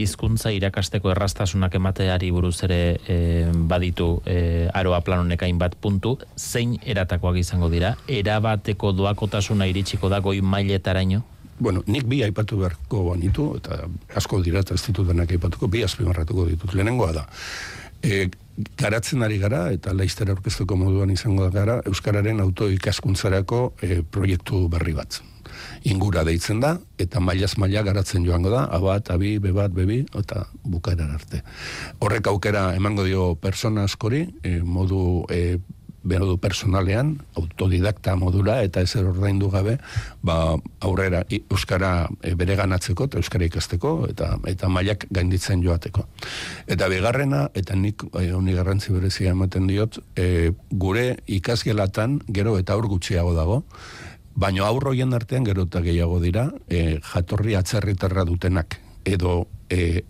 hizkuntza 0.00 0.52
irakasteko 0.54 1.12
errastasunak 1.12 1.76
emateari 1.76 2.30
buruz 2.34 2.56
ere 2.66 2.80
e, 3.06 3.18
baditu 3.52 4.22
e, 4.26 4.68
aroa 4.72 5.02
planonek 5.04 5.44
hainbat 5.44 5.76
puntu, 5.80 6.16
zein 6.36 6.78
eratakoak 6.82 7.38
izango 7.40 7.70
dira, 7.72 7.94
erabateko 8.08 8.92
doakotasuna 8.96 9.68
iritsiko 9.70 10.08
da 10.12 10.20
goi 10.24 10.40
mailetaraino? 10.40 11.22
Bueno, 11.58 11.82
nik 11.86 12.06
bi 12.10 12.22
aipatu 12.24 12.58
beharko 12.60 13.04
banitu, 13.10 13.54
eta 13.58 13.84
asko 14.16 14.40
dira 14.42 14.62
eta 14.64 14.74
ez 14.74 14.82
ditut 14.86 15.08
denak 15.08 15.30
aipatuko, 15.30 15.68
bi 15.68 15.84
azpimarratuko 15.86 16.46
ditut. 16.50 16.74
Lehenengoa 16.74 17.12
da, 17.12 17.26
e, 18.02 18.28
garatzen 18.78 19.22
ari 19.26 19.38
gara, 19.42 19.68
eta 19.74 19.94
laiztera 19.96 20.34
orkestuko 20.34 20.76
moduan 20.78 21.12
izango 21.14 21.46
da 21.46 21.52
gara, 21.54 21.78
Euskararen 21.90 22.42
autoikaskuntzarako 22.44 23.62
e, 23.82 24.02
proiektu 24.02 24.66
berri 24.72 24.96
bat. 24.96 25.20
Ingura 25.88 26.24
deitzen 26.26 26.60
da, 26.62 26.74
eta 26.98 27.20
mailaz 27.20 27.54
maila 27.60 27.84
garatzen 27.86 28.24
joango 28.26 28.50
da, 28.50 28.64
abat, 28.74 29.10
abi, 29.14 29.36
bebat, 29.42 29.72
bebi, 29.74 30.02
eta 30.18 30.46
bukaeran 30.64 31.14
arte. 31.14 31.42
Horrek 32.00 32.30
aukera 32.32 32.72
emango 32.74 33.04
dio 33.06 33.34
persona 33.40 33.86
askori, 33.88 34.26
e, 34.42 34.58
modu 34.62 35.24
e, 35.30 35.58
behar 36.04 36.26
du 36.28 36.36
personalean, 36.38 37.16
autodidakta 37.34 38.14
modula, 38.20 38.60
eta 38.62 38.82
ezer 38.84 39.06
ordaindu 39.08 39.48
gabe, 39.50 39.78
ba, 40.22 40.54
aurrera 40.84 41.24
euskara 41.32 42.08
e, 42.22 42.34
bere 42.38 42.56
ganatzeko, 42.60 43.08
eta 43.08 43.20
euskara 43.20 43.48
ikasteko, 43.48 43.94
eta 44.12 44.34
eta 44.50 44.68
mailak 44.68 45.08
gainditzen 45.14 45.64
joateko. 45.64 46.06
Eta 46.70 46.88
bigarrena, 46.92 47.48
eta 47.56 47.76
nik 47.80 48.04
e, 48.12 48.28
honi 48.36 48.56
garrantzi 48.56 48.92
berezia 48.92 49.32
ematen 49.32 49.68
diot, 49.70 49.98
e, 50.16 50.52
gure 50.70 51.06
ikasgelatan 51.26 52.20
gero 52.28 52.58
eta 52.60 52.76
aur 52.76 52.88
gutxiago 52.92 53.32
dago, 53.34 53.62
baino 54.34 54.66
aurroien 54.66 55.14
artean 55.14 55.46
gero 55.46 55.64
eta 55.68 55.80
gehiago 55.80 56.20
dira, 56.20 56.50
e, 56.68 57.00
jatorri 57.14 57.56
atzerritarra 57.56 58.26
dutenak, 58.28 58.76
edo 59.08 59.46
e, 59.70 60.04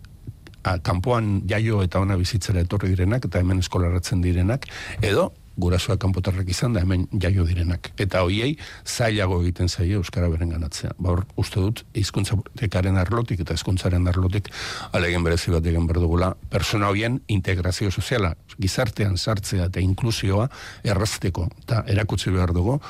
a, 0.65 0.79
kanpoan 0.83 1.45
jaio 1.49 1.83
eta 1.85 2.03
ona 2.03 2.19
bizitzera 2.19 2.65
etorri 2.65 2.91
direnak, 2.97 3.29
eta 3.29 3.41
hemen 3.45 3.63
eskolaratzen 3.63 4.25
direnak, 4.25 4.67
edo 5.03 5.31
gurasoak 5.57 6.01
kanpotarrak 6.03 6.49
izan 6.51 6.75
da 6.75 6.83
hemen 6.83 7.07
jaio 7.21 7.45
direnak. 7.47 7.93
Eta 8.01 8.25
hoiei 8.27 8.57
zailago 8.85 9.41
egiten 9.43 9.69
zaio 9.69 10.01
euskara 10.03 10.29
beren 10.33 10.51
ganatzea. 10.55 10.95
Ba 10.99 11.15
hor 11.15 11.25
uste 11.41 11.61
dut 11.61 11.85
hizkuntza 11.95 12.39
tekaren 12.59 12.99
arlotik 13.01 13.45
eta 13.45 13.55
hizkuntzaren 13.55 14.09
arlotik 14.11 14.51
alegen 14.93 15.25
berezi 15.27 15.55
bat 15.55 15.67
egin 15.67 15.87
berdugula 15.91 16.35
persona 16.51 16.91
hoien 16.91 17.21
integrazio 17.29 17.91
soziala, 17.91 18.35
gizartean 18.59 19.17
sartzea 19.19 19.69
eta 19.71 19.83
inklusioa 19.83 20.49
errazteko 20.85 21.49
eta 21.65 21.85
erakutsi 21.91 22.35
behar 22.35 22.55
dugu 22.57 22.81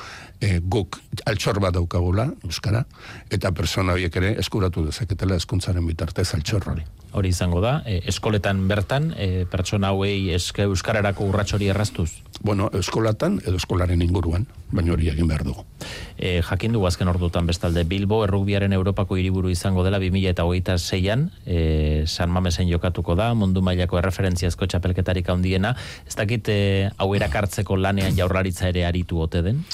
e, 0.41 0.59
guk 0.59 0.99
altxor 1.25 1.59
bat 1.63 1.75
daukagula 1.75 2.29
euskara 2.43 2.85
eta 3.31 3.51
persona 3.51 3.95
horiek 3.95 4.15
ere 4.21 4.35
eskuratu 4.39 4.85
dezaketela 4.85 5.39
hizkuntzaren 5.39 5.85
bitartez 5.87 6.31
altxor 6.37 6.69
hori 6.73 6.85
hori 7.15 7.31
izango 7.31 7.61
da, 7.63 7.79
e, 7.87 8.01
eskoletan 8.11 8.65
bertan, 8.67 9.13
e, 9.15 9.45
pertsona 9.51 9.93
hauei 9.93 10.33
eske 10.35 10.65
euskararako 10.67 11.29
urratxori 11.29 11.69
erraztuz? 11.71 12.09
Bueno, 12.43 12.67
eskolatan 12.75 13.39
edo 13.45 13.55
eskolaren 13.61 14.03
inguruan, 14.03 14.49
baina 14.75 14.93
hori 14.93 15.09
egin 15.11 15.27
behar 15.29 15.45
dugu. 15.47 15.65
E, 16.17 16.41
jakin 16.45 16.75
du 16.75 16.83
azken 16.87 17.09
ordutan 17.11 17.47
bestalde, 17.47 17.85
Bilbo, 17.87 18.23
errugbiaren 18.25 18.73
Europako 18.73 19.17
hiriburu 19.19 19.49
izango 19.53 19.83
dela 19.87 19.99
2000 20.03 20.35
eta 20.35 20.45
hogeita 20.45 20.77
zeian, 20.77 21.29
e, 21.45 22.03
San 22.05 22.31
Mamesen 22.31 22.69
jokatuko 22.69 23.15
da, 23.15 23.33
mundu 23.33 23.63
mailako 23.65 23.99
erreferentziazko 24.01 24.67
txapelketarik 24.67 25.29
handiena, 25.29 25.75
ez 26.07 26.15
dakit 26.15 26.51
e, 26.51 26.61
hau 26.97 27.13
erakartzeko 27.15 27.79
lanean 27.79 28.15
jaurlaritza 28.17 28.69
ere 28.69 28.85
aritu 28.85 29.21
ote 29.25 29.43
den? 29.45 29.65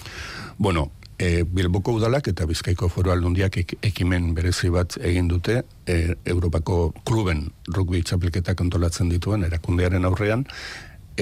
Bueno, 0.57 0.89
E, 1.21 1.43
Bilboko 1.45 1.93
udalak 1.99 2.31
eta 2.31 2.47
Bizkaiko 2.49 2.87
foru 2.89 3.11
aldundiak 3.13 3.59
ek, 3.61 3.75
ekimen 3.91 4.31
berezi 4.33 4.71
bat 4.73 4.95
egin 5.05 5.27
dute 5.29 5.59
e, 5.85 6.15
Europako 6.25 6.95
kluben 7.05 7.43
rugby 7.69 8.01
txapelketak 8.01 8.63
antolatzen 8.65 9.11
dituen 9.13 9.45
erakundearen 9.45 10.07
aurrean 10.09 10.47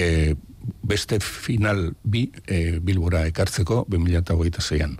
e, 0.00 0.36
beste 0.82 1.20
final 1.20 1.94
bi 2.02 2.26
e, 2.46 2.80
Bilbora 2.80 3.24
ekartzeko 3.28 3.84
2008an. 3.90 4.96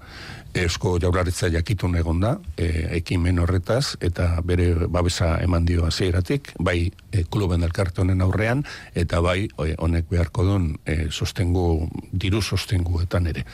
Eusko 0.51 0.97
jaurlaritza 0.99 1.47
jakitun 1.53 1.95
egon 1.95 2.19
da, 2.23 2.33
e, 2.59 2.67
ekimen 2.97 3.39
horretaz, 3.39 3.95
eta 4.03 4.41
bere 4.43 4.89
babesa 4.91 5.37
eman 5.45 5.67
dio 5.67 5.85
hasieratik 5.87 6.51
bai 6.59 6.91
e, 7.13 7.23
kluben 7.31 7.63
elkartonen 7.63 8.21
aurrean, 8.25 8.65
eta 8.99 9.21
bai 9.23 9.45
e, 9.47 9.75
honek 9.79 10.09
beharko 10.11 10.45
duen 10.49 10.73
e, 10.85 11.07
sostengu, 11.11 11.87
diru 12.11 12.43
sostenguetan 12.43 13.29
ere. 13.31 13.45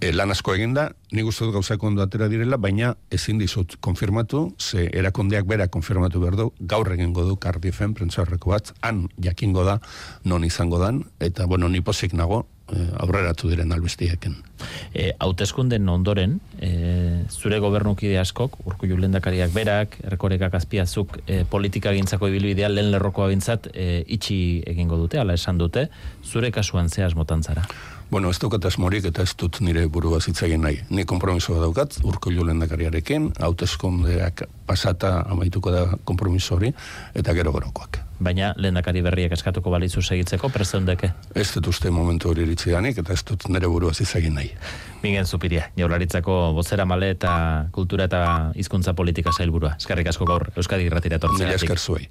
E, 0.00 0.12
lan 0.12 0.34
asko 0.34 0.52
eginda, 0.58 0.90
ni 1.16 1.24
guztot 1.24 1.54
gauzak 1.54 1.82
ondo 1.88 2.04
atera 2.04 2.28
direla, 2.28 2.60
baina 2.60 2.92
ezin 3.10 3.40
dizut 3.40 3.78
konfirmatu, 3.80 4.50
ze 4.60 4.90
erakondeak 4.92 5.48
bera 5.48 5.70
konfirmatu 5.72 6.20
behar 6.20 6.36
du, 6.36 6.50
gaur 6.60 6.92
egingo 6.92 7.24
du 7.24 7.38
Cardiefen 7.40 7.96
prentzarreko 7.96 8.52
bat, 8.52 8.74
han 8.84 9.06
jakingo 9.16 9.64
da, 9.64 9.80
non 10.24 10.44
izango 10.44 10.82
dan, 10.84 11.06
eta 11.18 11.48
bueno, 11.48 11.72
ni 11.72 11.80
pozik 11.80 12.12
nago, 12.12 12.44
aurreratu 12.74 13.48
diren 13.50 13.72
albestieken. 13.72 14.34
E, 14.94 15.12
hauteskunden 15.22 15.88
ondoren, 15.88 16.38
e, 16.58 16.70
zure 17.30 17.58
gobernukide 17.62 18.18
askok, 18.18 18.58
urku 18.66 18.86
lendakariak 18.86 19.52
berak, 19.54 19.98
erkorekak 20.04 20.54
azpiazuk, 20.54 21.18
e, 21.26 21.44
politika 21.44 21.92
gintzako 21.92 22.28
ibilbidea 22.28 22.68
lehen 22.68 22.90
lerrokoa 22.90 23.28
bintzat, 23.28 23.68
e, 23.74 24.04
itxi 24.06 24.62
egingo 24.66 24.96
dute, 24.96 25.18
ala 25.18 25.34
esan 25.34 25.58
dute, 25.58 25.88
zure 26.24 26.50
kasuan 26.50 26.88
zehaz 26.88 27.14
motan 27.14 27.42
zara? 27.42 27.66
Bueno, 28.10 28.30
ez 28.30 28.38
dukat 28.38 28.64
asmorik 28.64 29.04
eta 29.10 29.22
ez 29.26 29.34
dut 29.34 29.60
nire 29.60 29.86
buru 29.90 30.12
bazitzagin 30.14 30.62
nahi. 30.62 30.78
Ni 30.90 31.04
kompromisoa 31.04 31.58
daukat, 31.60 31.98
urko 32.06 32.30
lendakariarekin, 32.30 33.32
hauteskundeak 33.40 34.46
pasata 34.66 35.22
amaituko 35.26 35.70
da 35.70 35.86
kompromiso 36.04 36.54
hori, 36.54 36.72
eta 37.14 37.34
gero 37.34 37.52
gerokoak. 37.52 38.05
Baina 38.18 38.54
lehendakari 38.56 39.02
berriak 39.04 39.34
eskatuko 39.36 39.70
balizu 39.70 40.00
segitzeko 40.02 40.48
presendeke? 40.48 41.10
Ez 41.36 41.50
dut 41.54 41.68
uste 41.68 41.90
momentu 41.92 42.30
hori 42.30 42.46
iritsi 42.46 42.72
danik, 42.72 42.98
eta 43.02 43.12
ez 43.12 43.22
dut 43.28 43.48
nire 43.52 43.68
buru 43.68 43.90
bazitzagin 43.92 44.34
nahi. 44.38 44.50
Mingen 45.02 45.26
Zupiria, 45.26 45.68
jaularitzako 45.76 46.38
bozera 46.56 46.86
male 46.88 47.10
eta 47.12 47.32
kultura 47.72 48.08
eta 48.08 48.22
hizkuntza 48.56 48.96
politika 48.96 49.32
zailburua. 49.36 49.74
Eskerrik 49.76 50.08
asko 50.14 50.24
gaur, 50.24 50.48
Euskadi 50.56 50.88
Irratira 50.88 51.20
tortzea. 51.20 51.44
Mila 51.44 51.60
esker 51.60 51.78
zuei. 51.78 52.08